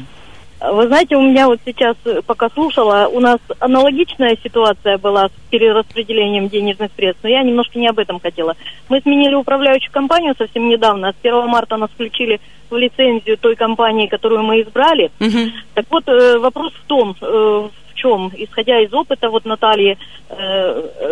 Вы 0.62 0.88
знаете, 0.88 1.16
у 1.16 1.22
меня 1.22 1.48
вот 1.48 1.60
сейчас, 1.66 1.96
э, 2.06 2.22
пока 2.26 2.50
слушала, 2.50 3.10
у 3.12 3.20
нас 3.20 3.40
аналогичная 3.60 4.38
ситуация 4.44 5.00
была 5.00 5.28
с 5.28 5.32
перераспределением 5.50 6.50
денежных 6.50 6.92
средств, 6.96 7.24
но 7.24 7.30
я 7.30 7.42
немножко 7.42 7.80
не 7.80 7.88
об 7.88 7.98
этом 7.98 8.20
хотела. 8.20 8.56
Мы 8.88 9.02
сменили 9.02 9.34
управляющую 9.34 9.92
компанию 9.92 10.36
совсем 10.38 10.70
недавно. 10.70 11.14
С 11.14 11.16
1 11.24 11.48
марта 11.48 11.78
нас 11.78 11.90
включили 11.90 12.40
в 12.70 12.78
лицензию 12.78 13.40
той 13.40 13.56
компании, 13.56 14.06
которую 14.06 14.44
мы 14.44 14.62
избрали. 14.62 15.12
Угу. 15.20 15.52
Так 15.74 15.86
вот, 15.90 16.08
э, 16.08 16.38
вопрос 16.38 16.74
в 16.74 16.86
том, 16.86 17.16
э, 17.20 17.26
в 17.26 17.96
чем, 17.96 18.32
исходя 18.36 18.80
из 18.82 18.94
опыта 18.94 19.30
вот 19.30 19.46
Натальи, 19.46 19.98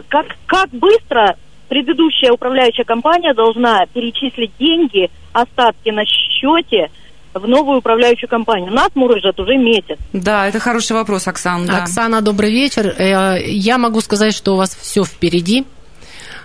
как, 0.08 0.38
как 0.48 0.70
быстро 0.70 1.36
предыдущая 1.68 2.32
управляющая 2.32 2.84
компания 2.86 3.34
должна 3.34 3.86
перечислить 3.94 4.52
деньги, 4.58 5.12
остатки 5.34 5.90
на 5.90 6.04
счете, 6.06 6.90
в 7.40 7.48
новую 7.48 7.80
управляющую 7.80 8.30
компанию. 8.30 8.72
Нас 8.72 8.90
мурыжат 8.96 9.40
уже 9.40 9.58
месяц. 9.58 9.98
Да, 10.14 10.48
это 10.48 10.60
хороший 10.60 10.94
вопрос, 10.94 11.28
Оксана. 11.28 11.66
Да. 11.66 11.84
Оксана, 11.84 12.22
добрый 12.22 12.52
вечер. 12.52 12.94
Э, 12.98 13.38
я 13.44 13.78
могу 13.78 14.02
сказать, 14.02 14.34
что 14.34 14.54
у 14.54 14.58
вас 14.58 14.76
все 14.76 15.04
впереди. 15.04 15.66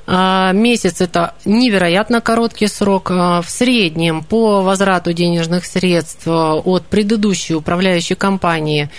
А, 0.07 0.53
месяц– 0.53 1.01
это 1.01 1.35
невероятно 1.45 2.21
короткий 2.21 2.67
срок. 2.67 3.11
А, 3.11 3.41
в 3.43 3.49
среднем 3.49 4.23
по 4.23 4.63
возврату 4.63 5.13
денежных 5.13 5.65
средств 5.65 6.27
от 6.27 6.85
предыдущей 6.85 7.55
управляющей 7.55 8.15
компании 8.15 8.91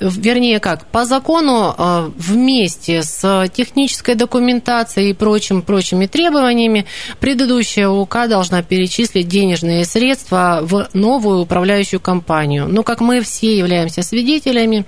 вернее 0.00 0.60
как, 0.60 0.86
по 0.86 1.04
закону 1.04 1.74
э, 1.76 2.10
вместе 2.16 3.02
с 3.02 3.48
технической 3.52 4.14
документацией 4.14 5.10
и 5.10 5.14
прочим, 5.14 5.62
прочими 5.62 6.06
требованиями 6.06 6.86
предыдущая 7.20 7.88
УК 7.88 8.28
должна 8.28 8.62
перечислить 8.62 9.28
денежные 9.28 9.84
средства 9.84 10.60
в 10.62 10.88
новую 10.92 11.40
управляющую 11.40 12.00
компанию. 12.00 12.68
Но 12.68 12.82
как 12.82 13.00
мы 13.00 13.20
все 13.22 13.56
являемся 13.56 14.02
свидетелями, 14.02 14.84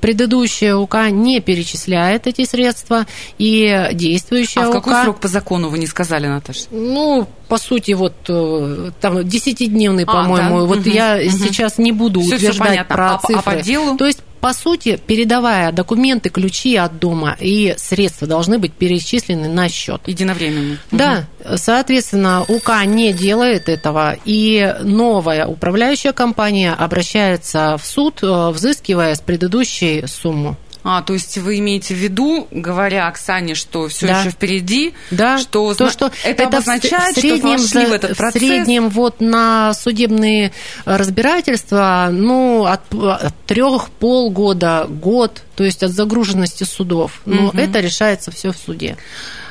предыдущая 0.00 0.76
УК 0.76 1.10
не 1.10 1.40
перечисляет 1.40 2.26
эти 2.26 2.44
средства, 2.44 3.06
и 3.38 3.88
действующая 3.92 4.62
а 4.64 4.68
УК... 4.68 4.70
в 4.70 4.72
какой 4.80 5.02
срок 5.02 5.20
по 5.20 5.28
закону 5.28 5.68
вы 5.68 5.78
не 5.78 5.86
сказали, 5.86 6.26
Наташа? 6.26 6.66
Ну, 6.70 7.26
по 7.48 7.58
сути, 7.58 7.92
вот 7.92 8.14
э, 8.28 8.92
там 9.00 9.28
десятидневный, 9.28 10.04
а, 10.04 10.06
по-моему. 10.06 10.60
Да? 10.60 10.64
Вот 10.64 10.78
угу, 10.78 10.88
я 10.88 11.16
угу. 11.16 11.30
сейчас 11.30 11.78
не 11.78 11.92
буду 11.92 12.20
все, 12.20 12.36
утверждать 12.36 12.74
все 12.74 12.84
про 12.84 13.14
а, 13.14 13.18
цифры. 13.18 13.36
А 13.36 13.42
по 13.42 13.56
делу? 13.56 13.96
То 13.98 14.06
есть 14.06 14.20
по 14.42 14.52
сути, 14.52 15.00
передавая 15.06 15.70
документы, 15.70 16.28
ключи 16.28 16.74
от 16.74 16.98
дома 16.98 17.36
и 17.38 17.76
средства 17.78 18.26
должны 18.26 18.58
быть 18.58 18.72
перечислены 18.72 19.48
на 19.48 19.68
счет. 19.68 20.02
Единовременно. 20.06 20.78
Да, 20.90 21.26
соответственно, 21.54 22.44
УК 22.48 22.84
не 22.84 23.12
делает 23.12 23.68
этого, 23.68 24.16
и 24.24 24.74
новая 24.82 25.46
управляющая 25.46 26.12
компания 26.12 26.72
обращается 26.72 27.76
в 27.80 27.86
суд, 27.86 28.18
э, 28.22 28.50
взыскивая 28.50 29.14
с 29.14 29.20
предыдущей 29.20 30.04
сумму. 30.08 30.56
А, 30.84 31.02
то 31.02 31.12
есть 31.12 31.38
вы 31.38 31.58
имеете 31.60 31.94
в 31.94 31.98
виду, 31.98 32.48
говоря 32.50 33.06
Оксане, 33.06 33.54
что 33.54 33.88
все 33.88 34.08
да. 34.08 34.20
еще 34.20 34.30
впереди, 34.30 34.94
да. 35.12 35.38
что, 35.38 35.74
то, 35.74 35.88
что 35.88 36.06
это, 36.24 36.42
это 36.42 36.46
обозначает, 36.48 37.16
в 37.16 37.20
среднем, 37.20 37.58
что 37.58 37.78
вошли 37.78 37.86
в 37.86 37.92
этот 37.92 38.16
процесс? 38.16 38.42
В 38.42 38.44
среднем 38.44 38.88
вот 38.88 39.20
на 39.20 39.74
судебные 39.74 40.52
разбирательства, 40.84 42.08
ну, 42.10 42.64
от, 42.64 42.82
от 42.92 43.34
трех 43.46 43.90
полгода, 43.90 44.86
год, 44.88 45.42
то 45.54 45.62
есть 45.62 45.84
от 45.84 45.92
загруженности 45.92 46.64
судов. 46.64 47.22
Но 47.26 47.48
угу. 47.48 47.58
это 47.58 47.78
решается 47.78 48.32
все 48.32 48.50
в 48.50 48.56
суде. 48.56 48.96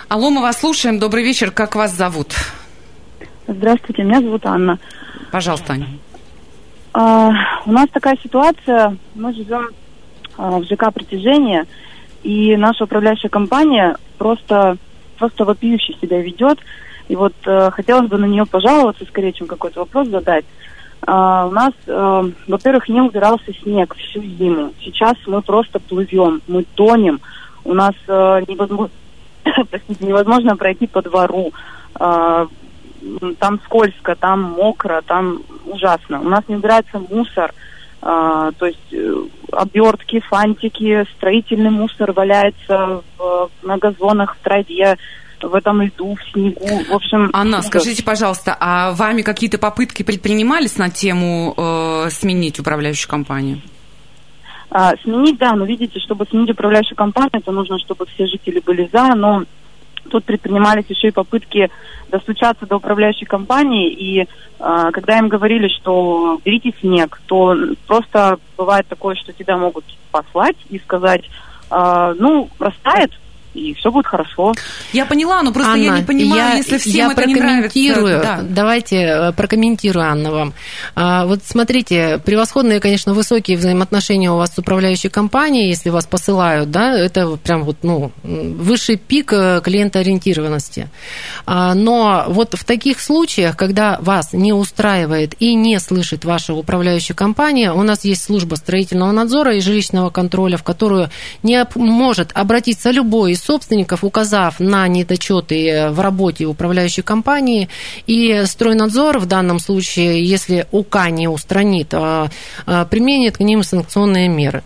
Алло, 0.10 0.30
мы 0.30 0.41
вас 0.41 0.60
слушаем. 0.60 1.00
Добрый 1.00 1.24
вечер. 1.24 1.52
Как 1.52 1.76
вас 1.76 1.96
зовут? 1.96 2.34
Здравствуйте, 3.48 4.04
меня 4.04 4.20
зовут 4.20 4.46
Анна. 4.46 4.80
Пожалуйста, 5.32 5.74
Аня. 5.74 5.88
А, 6.94 7.32
у 7.65 7.72
нас 7.72 7.88
такая 7.94 8.17
ситуация. 8.22 8.98
Мы 9.15 9.34
живем 9.34 9.70
в 10.38 10.63
ЖК 10.63 10.94
«Притяжение», 10.94 11.65
и 12.24 12.56
наша 12.56 12.84
управляющая 12.84 13.30
компания 13.30 13.98
просто, 14.17 14.78
просто 15.17 15.46
вопиюще 15.46 15.94
себя 16.02 16.22
ведет. 16.22 16.60
И 17.08 17.15
вот 17.15 17.34
э, 17.46 17.72
хотелось 17.72 18.10
бы 18.10 18.17
на 18.17 18.26
нее 18.26 18.46
пожаловаться, 18.46 19.06
скорее, 19.06 19.34
чем 19.34 19.48
какой-то 19.48 19.82
вопрос 19.82 20.08
задать. 20.08 20.46
Uh, 21.02 21.48
у 21.48 21.52
нас, 21.52 21.74
uh, 21.88 22.32
во-первых, 22.48 22.88
не 22.88 23.02
убирался 23.02 23.52
снег 23.63 23.96
всю 23.96 24.22
зиму. 24.22 24.72
Сейчас 24.82 25.15
мы 25.26 25.41
просто 25.41 25.80
плывем, 25.80 26.44
мы 26.48 26.63
тонем. 26.76 27.22
У 27.63 27.74
нас 27.74 27.96
uh, 28.08 28.46
невозможно, 28.48 28.91
простите, 29.72 30.06
невозможно 30.06 30.56
пройти 30.56 30.86
по 30.86 31.02
двору. 31.02 31.54
Uh, 31.96 32.48
там 33.39 33.60
скользко, 33.65 34.15
там 34.15 34.44
мокро, 34.44 35.02
там 35.02 35.41
ужасно. 35.65 36.22
У 36.22 36.30
нас 36.30 36.44
не 36.48 36.56
убирается 36.56 37.02
мусор. 37.10 37.52
А, 38.02 38.52
то 38.54 38.66
есть 38.66 38.80
э, 38.92 39.14
обертки, 39.52 40.22
фантики, 40.22 41.06
строительный 41.18 41.70
мусор 41.70 42.12
валяется 42.14 43.04
в, 43.18 43.50
на 43.62 43.78
газонах, 43.78 44.36
в 44.36 44.40
траве, 44.44 44.98
в 45.42 45.54
этом 45.54 45.82
льду, 45.82 46.16
в 46.16 46.32
снегу. 46.32 46.68
В 46.90 46.94
общем, 46.94 47.30
Анна, 47.34 47.58
ну, 47.58 47.64
скажите, 47.64 48.04
пожалуйста, 48.04 48.58
а 48.60 48.94
вами 48.94 49.22
какие-то 49.22 49.58
попытки 49.58 50.04
предпринимались 50.04 50.78
на 50.78 50.90
тему 50.90 51.54
э, 51.56 52.10
сменить 52.10 52.60
управляющую 52.60 53.10
компанию? 53.10 53.62
А, 54.72 54.94
сменить, 55.04 55.38
да, 55.38 55.54
но 55.54 55.66
видите, 55.66 56.00
чтобы 56.00 56.26
сменить 56.26 56.52
управляющую 56.52 56.96
компанию, 56.96 57.32
это 57.34 57.52
нужно, 57.52 57.78
чтобы 57.80 58.06
все 58.08 58.26
жители 58.26 58.62
были 58.66 58.90
за, 58.92 59.14
но 59.16 59.44
Тут 60.12 60.26
предпринимались 60.26 60.86
еще 60.89 61.08
и 61.08 61.12
попытки 61.12 61.71
достучаться 62.10 62.65
до 62.65 62.76
управляющей 62.76 63.26
компании, 63.26 63.89
и 63.89 64.19
э, 64.19 64.89
когда 64.91 65.17
им 65.17 65.30
говорили, 65.30 65.69
что 65.69 66.39
берите 66.43 66.74
снег, 66.82 67.21
то 67.28 67.56
просто 67.88 68.38
бывает 68.58 68.86
такое, 68.88 69.15
что 69.15 69.32
тебя 69.32 69.56
могут 69.56 69.86
послать 70.12 70.58
и 70.69 70.80
сказать, 70.80 71.24
э, 71.71 72.15
ну, 72.19 72.50
растает, 72.60 73.12
и 73.54 73.74
все 73.74 73.92
будет 73.92 74.08
хорошо. 74.08 74.54
Я 74.94 75.06
поняла, 75.06 75.42
но 75.44 75.52
просто 75.52 75.74
Анна, 75.74 75.84
я 75.84 75.98
не 76.00 76.04
понимаю, 76.04 76.42
я, 76.42 76.54
если 76.56 76.78
всем 76.78 77.08
я 77.08 77.12
это 77.12 77.26
не 77.26 77.36
нравится. 77.36 77.80
Да. 78.22 78.40
Давайте 78.42 78.96
э, 78.98 79.32
прокомментирую, 79.34 80.06
Анна, 80.06 80.32
вам. 80.32 80.54
А, 80.96 81.26
вот 81.26 81.42
смотрите, 81.46 82.22
превосходные, 82.24 82.80
конечно, 82.80 83.14
высокие 83.14 83.58
взаимоотношения 83.58 84.32
у 84.32 84.38
вас 84.38 84.56
с 84.56 84.58
управляющей 84.58 85.10
компанией, 85.10 85.68
если 85.68 85.90
вас 85.90 86.06
посылают, 86.06 86.72
да, 86.72 86.98
это 86.98 87.38
прям 87.38 87.64
вот, 87.64 87.78
ну, 87.84 88.12
высший 88.24 88.96
пик 88.96 89.34
э, 89.34 89.62
клиентоориентированности. 89.64 90.90
А, 91.46 91.74
но 91.74 92.26
вот 92.28 92.54
в 92.54 92.64
таких 92.64 93.02
случаях, 93.02 93.58
когда 93.58 93.98
вас 94.02 94.34
не 94.34 94.54
устраивает 94.54 95.36
и 95.40 95.56
не 95.56 95.80
слышит 95.80 96.24
ваша 96.24 96.54
управляющая 96.54 97.16
компания, 97.16 97.74
у 97.74 97.84
нас 97.84 98.06
есть 98.06 98.24
служба 98.24 98.56
строительного 98.56 99.12
надзора 99.12 99.56
и 99.56 99.60
жилищного 99.60 100.10
контроля, 100.10 100.58
в 100.58 100.64
которую 100.64 101.10
не 101.44 101.66
может 101.76 102.32
обратиться 102.34 102.92
любой 102.92 103.34
из 103.34 103.40
собственников, 103.41 104.04
указав 104.04 104.60
на 104.60 104.88
недочеты 104.88 105.89
в 105.89 105.99
работе 105.99 106.45
управляющей 106.45 107.04
компании. 107.04 107.69
И 108.08 108.43
стройнадзор 108.45 109.19
в 109.19 109.25
данном 109.25 109.60
случае, 109.60 110.23
если 110.23 110.67
УК 110.71 111.10
не 111.10 111.27
устранит, 111.27 111.93
а, 111.93 112.30
а, 112.65 112.86
применит 112.86 113.38
к 113.38 113.39
ним 113.41 113.63
санкционные 113.63 114.27
меры. 114.27 114.63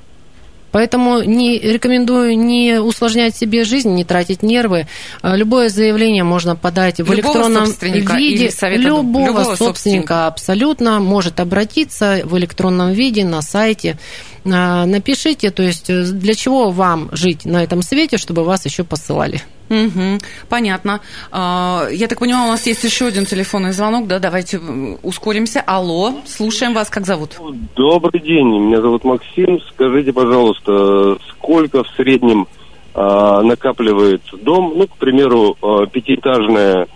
Поэтому 0.75 1.21
не 1.21 1.57
рекомендую 1.57 2.38
не 2.38 2.81
усложнять 2.81 3.33
себе 3.33 3.63
жизнь, 3.63 3.91
не 3.91 4.03
тратить 4.03 4.43
нервы. 4.43 4.88
А, 5.21 5.38
любое 5.38 5.69
заявление 5.69 6.25
можно 6.25 6.57
подать 6.57 6.99
в 6.99 7.13
любого 7.13 7.15
электронном 7.15 7.73
виде. 7.79 8.51
Любого, 8.73 9.27
любого 9.27 9.55
собственника 9.55 10.27
абсолютно 10.27 10.99
может 10.99 11.39
обратиться 11.39 12.19
в 12.25 12.38
электронном 12.38 12.91
виде 12.91 13.23
на 13.23 13.41
сайте. 13.41 13.97
А, 14.51 14.86
напишите, 14.86 15.49
то 15.49 15.63
есть 15.63 15.89
э, 15.89 16.03
для 16.03 16.36
чего 16.36 16.69
вам 16.69 17.10
жить 17.12 17.45
на 17.45 17.63
этом 17.63 17.81
свете, 17.81 18.17
чтобы 18.17 18.43
вас 18.43 18.65
еще 18.65 18.84
посылали. 18.84 19.41
Угу, 19.69 20.19
понятно. 20.47 21.01
А, 21.31 21.88
я 21.91 22.08
так 22.08 22.19
понимаю, 22.19 22.47
у 22.47 22.51
нас 22.51 22.67
есть 22.67 22.84
еще 22.84 23.08
один 23.08 23.25
телефонный 23.25 23.71
звонок, 23.71 24.08
да? 24.08 24.19
Давайте 24.19 24.60
ускоримся. 25.01 25.62
Алло, 25.65 26.13
слушаем 26.27 26.73
вас, 26.73 26.89
как 26.91 27.08
зовут? 27.08 27.39
Добрый 27.75 28.21
день, 28.21 28.47
меня 28.47 28.81
зовут 28.81 29.03
Максим. 29.03 29.60
Скажите, 29.71 30.13
пожалуйста, 30.13 31.17
сколько 31.29 31.84
в 31.84 31.88
среднем 31.95 32.47
а, 32.93 33.41
накапливает 33.41 34.21
дом, 34.43 34.73
ну, 34.75 34.86
к 34.88 34.97
примеру, 34.97 35.58
а, 35.62 35.88
пятиэтажное 35.88 36.88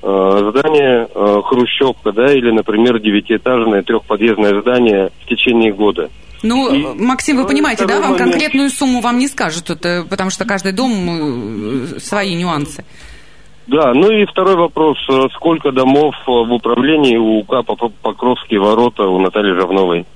здание, 0.00 1.08
хрущевка, 1.42 2.12
да, 2.12 2.32
или, 2.32 2.52
например, 2.52 3.00
девятиэтажное 3.00 3.82
трехподъездное 3.82 4.60
здание 4.60 5.10
в 5.24 5.26
течение 5.28 5.72
года? 5.72 6.08
Ну, 6.42 6.72
и, 6.72 7.02
Максим, 7.02 7.36
вы 7.36 7.46
понимаете, 7.46 7.86
да, 7.86 8.00
вам 8.00 8.12
момент... 8.12 8.30
конкретную 8.30 8.70
сумму 8.70 9.00
вам 9.00 9.18
не 9.18 9.28
скажут, 9.28 9.70
это, 9.70 10.06
потому 10.08 10.30
что 10.30 10.44
каждый 10.44 10.72
дом 10.72 10.92
э, 10.92 12.00
свои 12.00 12.34
нюансы. 12.34 12.84
Да, 13.66 13.92
ну 13.92 14.10
и 14.10 14.24
второй 14.24 14.56
вопрос. 14.56 14.96
Сколько 15.34 15.72
домов 15.72 16.14
в 16.26 16.52
управлении 16.52 17.16
у 17.16 17.40
УК 17.40 17.64
Покровские 18.02 18.60
ворота 18.60 19.02
у 19.04 19.18
Натальи 19.20 19.52
Жавновой? 19.60 20.06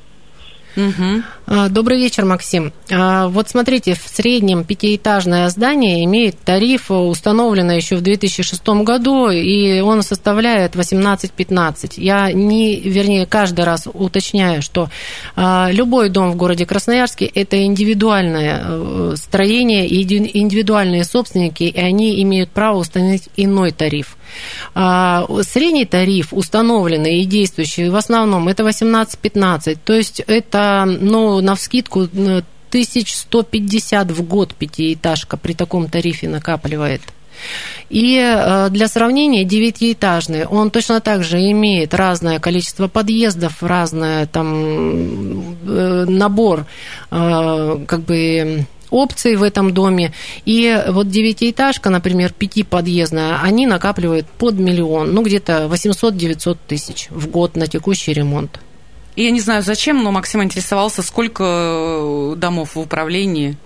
Угу. 0.75 1.23
Добрый 1.47 1.99
вечер, 1.99 2.25
Максим. 2.25 2.73
А, 2.91 3.27
вот 3.27 3.49
смотрите, 3.49 3.95
в 3.95 4.09
среднем 4.09 4.65
пятиэтажное 4.65 5.49
здание 5.49 6.05
имеет 6.05 6.39
тариф, 6.39 6.91
установленный 6.91 7.77
еще 7.77 7.97
в 7.97 8.01
2006 8.01 8.65
году, 8.85 9.29
и 9.29 9.81
он 9.81 10.03
составляет 10.03 10.77
18-15. 10.77 11.95
Я 11.97 12.33
не, 12.33 12.79
вернее, 12.81 13.27
каждый 13.27 13.65
раз 13.65 13.89
уточняю, 13.93 14.63
что 14.63 14.89
а, 15.35 15.69
любой 15.73 16.11
дом 16.11 16.31
в 16.31 16.37
городе 16.37 16.65
Красноярске– 16.65 17.27
это 17.35 17.63
индивидуальное 17.65 18.63
э, 18.65 19.15
строение 19.17 19.89
и 19.89 20.03
индивидуальные 20.03 21.05
собственники, 21.05 21.65
и 21.65 21.81
они 21.81 22.23
имеют 22.23 22.51
право 22.51 22.79
установить 22.79 23.29
иной 23.37 23.73
тариф. 23.73 24.17
Средний 24.75 25.85
тариф, 25.85 26.29
установленный 26.33 27.21
и 27.21 27.27
действующий, 27.27 27.91
в 27.91 27.97
основном 27.97 28.49
это 28.49 28.63
18-15, 28.63 29.79
то 29.85 29.93
есть 29.93 30.21
это 30.21 30.87
ну, 30.87 31.32
на 31.41 31.55
вскидку 31.55 32.01
1150 32.03 34.11
в 34.11 34.23
год 34.23 34.55
пятиэтажка 34.55 35.37
при 35.37 35.53
таком 35.53 35.89
тарифе 35.89 36.29
накапливает. 36.29 37.03
И 37.91 38.19
э, 38.19 38.69
для 38.71 38.89
сравнения, 38.89 39.45
девятиэтажный, 39.45 40.47
он 40.47 40.71
точно 40.71 41.01
так 41.01 41.25
же 41.25 41.39
имеет 41.51 41.95
разное 41.95 42.39
количество 42.39 42.89
подъездов, 42.89 43.63
разный 43.63 44.27
там 44.27 45.57
э, 45.67 46.05
набор 46.09 46.67
э, 47.11 47.79
как 47.87 48.03
бы 48.03 48.67
опций 48.91 49.37
в 49.37 49.43
этом 49.43 49.75
доме. 49.75 50.13
И 50.45 50.83
вот 50.89 51.09
девятиэтажка, 51.09 51.91
например, 51.91 52.33
пятиподъездная, 52.33 53.41
они 53.43 53.67
накапливают 53.67 54.27
под 54.27 54.59
миллион, 54.59 55.13
ну 55.13 55.23
где-то 55.23 55.69
800-900 55.71 56.59
тысяч 56.69 57.09
в 57.11 57.29
год 57.29 57.57
на 57.57 57.67
текущий 57.67 58.13
ремонт. 58.13 58.61
Я 59.17 59.31
не 59.31 59.41
знаю 59.41 59.63
зачем, 59.63 60.03
но 60.03 60.11
Максим 60.11 60.43
интересовался, 60.43 61.03
сколько 61.03 61.45
э, 61.45 62.35
домов 62.37 62.75
в 62.75 62.81
управлении 62.81 63.57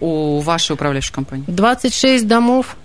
у 0.00 0.40
вашей 0.40 0.72
управляющей 0.72 1.12
компании? 1.12 1.44
26 1.46 2.26
домов. 2.26 2.76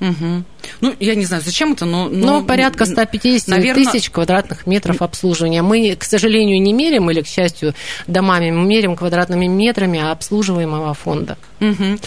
Угу. 0.00 0.44
Ну, 0.80 0.94
я 1.00 1.14
не 1.14 1.24
знаю, 1.24 1.42
зачем 1.44 1.72
это, 1.72 1.84
но... 1.84 2.08
Но, 2.08 2.40
но 2.40 2.44
порядка 2.44 2.84
150 2.84 3.48
наверное... 3.48 3.84
тысяч 3.84 4.10
квадратных 4.10 4.66
метров 4.66 5.02
обслуживания. 5.02 5.62
Мы, 5.62 5.96
к 5.96 6.04
сожалению, 6.04 6.60
не 6.62 6.72
меряем, 6.72 7.10
или, 7.10 7.22
к 7.22 7.26
счастью, 7.26 7.74
домами, 8.06 8.50
мы 8.50 8.66
меряем 8.66 8.96
квадратными 8.96 9.46
метрами 9.46 10.00
обслуживаемого 10.00 10.94
фонда. 10.94 11.36
Угу. 11.60 11.98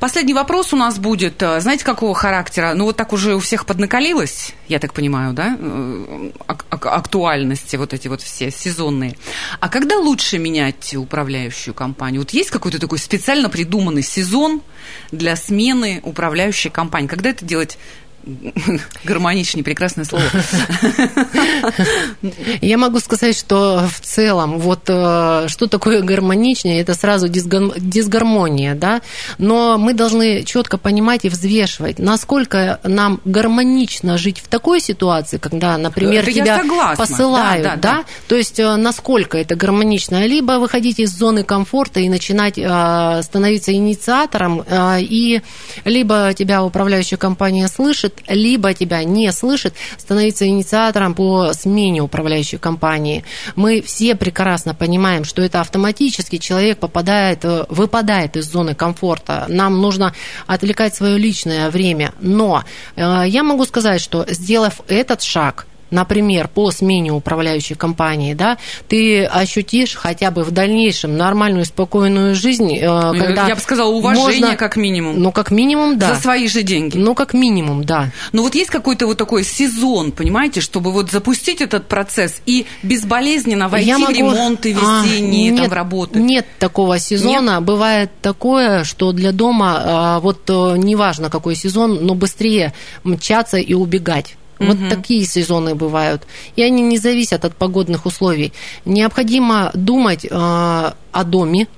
Последний 0.00 0.34
вопрос 0.34 0.72
у 0.72 0.76
нас 0.76 0.98
будет. 0.98 1.38
Знаете, 1.38 1.84
какого 1.84 2.14
характера? 2.14 2.72
Ну, 2.74 2.84
вот 2.84 2.96
так 2.96 3.12
уже 3.12 3.34
у 3.34 3.40
всех 3.40 3.66
поднакалилось, 3.66 4.54
я 4.68 4.78
так 4.78 4.92
понимаю, 4.94 5.32
да, 5.32 5.56
э, 5.58 6.30
актуальности 6.70 7.76
вот 7.76 7.92
эти 7.92 8.08
вот 8.08 8.22
все 8.22 8.50
сезонные. 8.50 9.16
А 9.60 9.68
когда 9.68 9.96
лучше 9.96 10.38
менять 10.38 10.94
управляющую 10.94 11.74
компанию? 11.74 12.22
Вот 12.22 12.30
есть 12.30 12.50
какой-то 12.50 12.78
такой 12.78 12.98
специально 12.98 13.48
придуманный 13.48 14.02
сезон 14.02 14.62
для 15.10 15.36
смены 15.36 16.00
управляющей 16.02 16.70
компании? 16.70 17.08
Когда 17.08 17.30
это 17.30 17.44
делать 17.44 17.78
Гармоничнее, 19.04 19.64
прекрасное 19.64 20.04
слово. 20.04 20.24
Я 22.60 22.78
могу 22.78 23.00
сказать, 23.00 23.36
что 23.36 23.88
в 23.92 24.00
целом, 24.00 24.58
вот 24.58 24.84
э, 24.88 25.46
что 25.48 25.66
такое 25.66 26.02
гармоничнее, 26.02 26.80
это 26.80 26.94
сразу 26.94 27.28
дисгармония, 27.28 28.74
да, 28.74 29.02
но 29.38 29.78
мы 29.78 29.94
должны 29.94 30.44
четко 30.44 30.78
понимать 30.78 31.24
и 31.24 31.28
взвешивать, 31.28 31.98
насколько 31.98 32.80
нам 32.84 33.20
гармонично 33.24 34.18
жить 34.18 34.38
в 34.38 34.48
такой 34.48 34.80
ситуации, 34.80 35.38
когда, 35.38 35.76
например, 35.78 36.22
это 36.22 36.32
тебя 36.32 36.62
посылают, 36.96 37.64
да, 37.64 37.76
да, 37.76 37.76
да, 37.76 38.04
то 38.28 38.36
есть 38.36 38.58
э, 38.60 38.76
насколько 38.76 39.38
это 39.38 39.56
гармонично, 39.56 40.26
либо 40.26 40.52
выходить 40.58 41.00
из 41.00 41.10
зоны 41.10 41.42
комфорта 41.42 42.00
и 42.00 42.08
начинать 42.08 42.54
э, 42.56 43.22
становиться 43.22 43.72
инициатором, 43.72 44.64
и 44.98 45.40
либо 45.84 46.32
тебя 46.34 46.62
управляющая 46.62 47.18
компания 47.18 47.68
слышит, 47.68 48.11
слышит, 48.12 48.30
либо 48.30 48.74
тебя 48.74 49.04
не 49.04 49.32
слышит, 49.32 49.74
становиться 49.98 50.46
инициатором 50.46 51.14
по 51.14 51.52
смене 51.52 52.00
управляющей 52.00 52.58
компании. 52.58 53.24
Мы 53.56 53.82
все 53.82 54.14
прекрасно 54.14 54.74
понимаем, 54.74 55.24
что 55.24 55.42
это 55.42 55.60
автоматически 55.60 56.38
человек 56.38 56.78
попадает, 56.78 57.44
э, 57.44 57.66
выпадает 57.68 58.36
из 58.36 58.50
зоны 58.50 58.74
комфорта. 58.74 59.46
Нам 59.48 59.80
нужно 59.80 60.12
отвлекать 60.46 60.94
свое 60.94 61.18
личное 61.18 61.70
время. 61.70 62.12
Но 62.20 62.64
э, 62.96 63.24
я 63.26 63.42
могу 63.42 63.64
сказать, 63.64 64.00
что 64.00 64.24
сделав 64.28 64.80
этот 64.88 65.22
шаг, 65.22 65.66
например, 65.92 66.48
по 66.48 66.70
смене 66.70 67.12
управляющей 67.12 67.76
компании, 67.76 68.34
да, 68.34 68.58
ты 68.88 69.24
ощутишь 69.24 69.94
хотя 69.94 70.30
бы 70.30 70.42
в 70.42 70.50
дальнейшем 70.50 71.16
нормальную, 71.16 71.64
спокойную 71.64 72.34
жизнь, 72.34 72.74
э, 72.74 73.12
ну, 73.12 73.18
когда... 73.18 73.46
Я 73.46 73.54
бы 73.54 73.60
сказала, 73.60 73.90
уважение 73.90 74.40
можно, 74.40 74.56
как 74.56 74.76
минимум. 74.76 75.20
Ну, 75.20 75.32
как 75.32 75.50
минимум, 75.50 75.98
да. 75.98 76.14
За 76.14 76.20
свои 76.20 76.48
же 76.48 76.62
деньги. 76.62 76.96
Ну, 76.96 77.14
как 77.14 77.34
минимум, 77.34 77.84
да. 77.84 78.10
Но 78.32 78.42
вот 78.42 78.54
есть 78.54 78.70
какой-то 78.70 79.06
вот 79.06 79.18
такой 79.18 79.44
сезон, 79.44 80.12
понимаете, 80.12 80.60
чтобы 80.60 80.90
вот 80.92 81.10
запустить 81.10 81.60
этот 81.60 81.86
процесс 81.86 82.40
и 82.46 82.66
безболезненно 82.82 83.68
войти 83.68 83.88
Я 83.88 83.98
могу... 83.98 84.12
в 84.12 84.16
ремонты 84.16 84.74
а, 84.80 85.04
весенние, 85.04 85.50
а, 85.50 85.54
нет, 85.54 85.64
там, 85.64 85.72
работы? 85.72 86.18
Нет 86.18 86.46
такого 86.58 86.98
сезона. 86.98 87.56
Нет? 87.56 87.62
Бывает 87.62 88.10
такое, 88.22 88.84
что 88.84 89.12
для 89.12 89.32
дома, 89.32 89.82
а, 89.84 90.20
вот 90.20 90.48
э, 90.48 90.76
неважно 90.78 91.28
какой 91.30 91.54
сезон, 91.54 91.98
но 92.06 92.14
быстрее 92.14 92.72
мчаться 93.04 93.58
и 93.58 93.74
убегать. 93.74 94.36
Вот 94.66 94.76
угу. 94.76 94.88
такие 94.88 95.24
сезоны 95.24 95.74
бывают. 95.74 96.22
И 96.56 96.62
они 96.62 96.82
не 96.82 96.98
зависят 96.98 97.44
от 97.44 97.54
погодных 97.54 98.06
условий. 98.06 98.52
Необходимо 98.84 99.70
думать 99.74 100.24
э, 100.24 100.28
о 100.30 101.24
доме, 101.24 101.68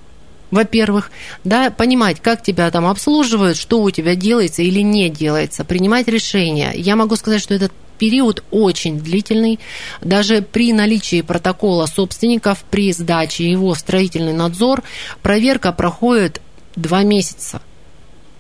во-первых, 0.51 1.11
да, 1.43 1.71
понимать, 1.71 2.21
как 2.21 2.43
тебя 2.43 2.71
там 2.71 2.87
обслуживают, 2.87 3.57
что 3.57 3.83
у 3.83 3.91
тебя 3.91 4.15
делается 4.15 4.63
или 4.63 4.81
не 4.81 5.09
делается, 5.09 5.65
принимать 5.65 6.07
решения. 6.07 6.73
Я 6.75 6.95
могу 6.95 7.17
сказать, 7.17 7.43
что 7.43 7.55
этот 7.55 7.73
период 7.99 8.45
очень 8.51 9.01
длительный. 9.01 9.59
Даже 10.01 10.43
при 10.43 10.73
наличии 10.73 11.23
протокола 11.23 11.87
собственников, 11.87 12.65
при 12.71 12.93
сдаче 12.93 13.51
его 13.51 13.75
в 13.75 13.79
строительный 13.79 14.33
надзор, 14.33 14.83
проверка 15.23 15.73
проходит 15.73 16.41
два 16.77 17.03
месяца. 17.03 17.61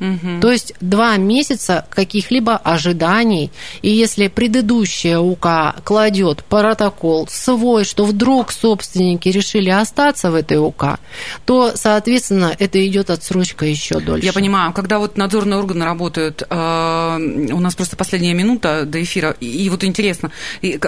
Угу. 0.05 0.41
То 0.41 0.53
есть 0.53 0.75
два 0.81 1.17
месяца 1.17 1.87
каких-либо 1.91 2.57
ожиданий. 2.57 3.51
И 3.83 3.91
если 3.91 4.29
предыдущая 4.29 5.19
УК 5.19 5.77
кладет 5.83 6.45
протокол 6.45 7.27
свой, 7.29 7.85
что 7.85 8.05
вдруг 8.05 8.53
собственники 8.53 9.29
решили 9.29 9.71
остаться 9.71 10.31
в 10.31 10.35
этой 10.35 10.59
УК, 10.59 10.99
то, 11.47 11.73
соответственно, 11.75 12.55
это 12.59 12.87
идет 12.87 13.11
отсрочка 13.11 13.65
еще 13.65 14.01
дольше. 14.01 14.27
Я 14.27 14.33
понимаю, 14.33 14.73
когда 14.73 14.99
вот 14.99 15.17
надзорные 15.17 15.59
органы 15.59 15.85
работают, 15.85 16.43
э, 16.49 17.17
у 17.53 17.61
нас 17.61 17.75
просто 17.75 17.97
последняя 17.97 18.35
минута 18.35 18.85
до 18.85 19.03
эфира, 19.03 19.31
и 19.41 19.69
вот 19.71 19.85
интересно, 19.85 20.31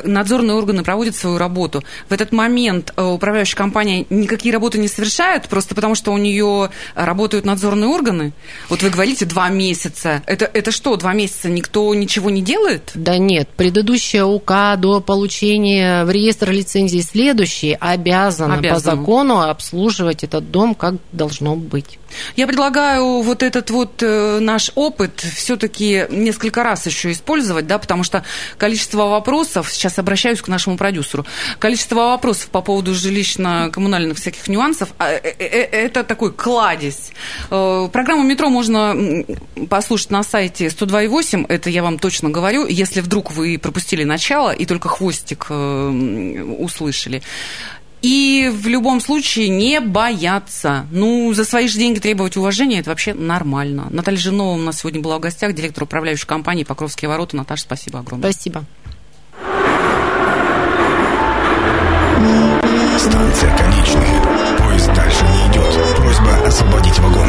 надзорные 0.04 0.56
органы 0.56 0.82
проводят 0.82 1.16
свою 1.16 1.38
работу. 1.38 1.82
В 2.08 2.12
этот 2.12 2.32
момент 2.32 2.92
э, 2.96 3.02
управляющая 3.02 3.56
компания 3.56 4.04
никакие 4.10 4.52
работы 4.52 4.78
не 4.78 4.88
совершает, 4.88 5.48
просто 5.48 5.74
потому 5.74 5.94
что 5.94 6.12
у 6.12 6.18
нее 6.18 6.70
работают 6.94 7.44
надзорные 7.44 7.88
органы. 7.88 8.32
Вот 8.68 8.82
вы 8.82 8.90
говорите 8.90 9.05
два 9.24 9.48
месяца. 9.48 10.22
Это, 10.26 10.50
это 10.52 10.70
что, 10.70 10.96
два 10.96 11.12
месяца 11.12 11.48
никто 11.48 11.94
ничего 11.94 12.30
не 12.30 12.42
делает? 12.42 12.90
Да 12.94 13.18
нет. 13.18 13.48
Предыдущая 13.56 14.24
УК 14.24 14.76
до 14.78 15.00
получения 15.00 16.04
в 16.04 16.10
реестр 16.10 16.50
лицензии 16.50 17.00
следующий 17.00 17.76
обязана, 17.78 18.54
обязана 18.54 18.74
по 18.74 18.80
закону 18.80 19.40
обслуживать 19.40 20.24
этот 20.24 20.50
дом 20.50 20.74
как 20.74 20.94
должно 21.12 21.56
быть. 21.56 21.98
Я 22.36 22.46
предлагаю 22.46 23.22
вот 23.22 23.42
этот 23.42 23.70
вот 23.70 24.02
э, 24.02 24.38
наш 24.40 24.70
опыт 24.74 25.20
все-таки 25.20 26.06
несколько 26.10 26.62
раз 26.62 26.86
еще 26.86 27.12
использовать, 27.12 27.66
да, 27.66 27.78
потому 27.78 28.04
что 28.04 28.24
количество 28.58 29.06
вопросов, 29.06 29.70
сейчас 29.70 29.98
обращаюсь 29.98 30.40
к 30.40 30.48
нашему 30.48 30.76
продюсеру, 30.76 31.26
количество 31.58 31.96
вопросов 31.96 32.48
по 32.50 32.60
поводу 32.60 32.92
жилищно-коммунальных 32.92 34.14
всяких 34.14 34.48
нюансов, 34.48 34.90
а, 34.98 35.10
э, 35.10 35.20
э, 35.38 35.46
это 35.46 36.04
такой 36.04 36.32
кладезь. 36.32 37.12
Программу 37.48 38.22
«Метро» 38.22 38.48
можно 38.48 39.24
послушать 39.68 40.10
на 40.10 40.22
сайте 40.22 40.66
102.8, 40.66 41.46
это 41.48 41.70
я 41.70 41.82
вам 41.82 41.98
точно 41.98 42.30
говорю, 42.30 42.66
если 42.66 43.00
вдруг 43.00 43.32
вы 43.32 43.58
пропустили 43.58 44.04
начало 44.04 44.50
и 44.50 44.66
только 44.66 44.88
хвостик 44.88 45.46
услышали. 45.50 47.22
И 48.06 48.52
в 48.54 48.68
любом 48.68 49.00
случае 49.00 49.48
не 49.48 49.80
бояться. 49.80 50.86
Ну, 50.92 51.34
за 51.34 51.44
свои 51.44 51.66
же 51.66 51.76
деньги 51.76 51.98
требовать 51.98 52.36
уважения– 52.36 52.78
это 52.78 52.90
вообще 52.90 53.14
нормально. 53.14 53.88
Наталья 53.90 54.16
Жирнова 54.16 54.54
у 54.54 54.58
нас 54.58 54.78
сегодня 54.78 55.00
была 55.00 55.18
в 55.18 55.20
гостях, 55.20 55.54
директор 55.54 55.82
управляющей 55.82 56.24
компании 56.24 56.62
«Покровские 56.62 57.08
ворота». 57.08 57.34
Наташа, 57.34 57.62
спасибо 57.62 57.98
огромное. 57.98 58.30
Спасибо. 58.30 58.64
Станция 62.96 63.56
конечная. 63.58 64.56
Поезд 64.56 64.94
дальше 64.94 65.24
не 65.24 65.50
идет. 65.50 65.96
Просьба 65.96 66.46
освободить 66.46 66.98
вагон. 67.00 67.26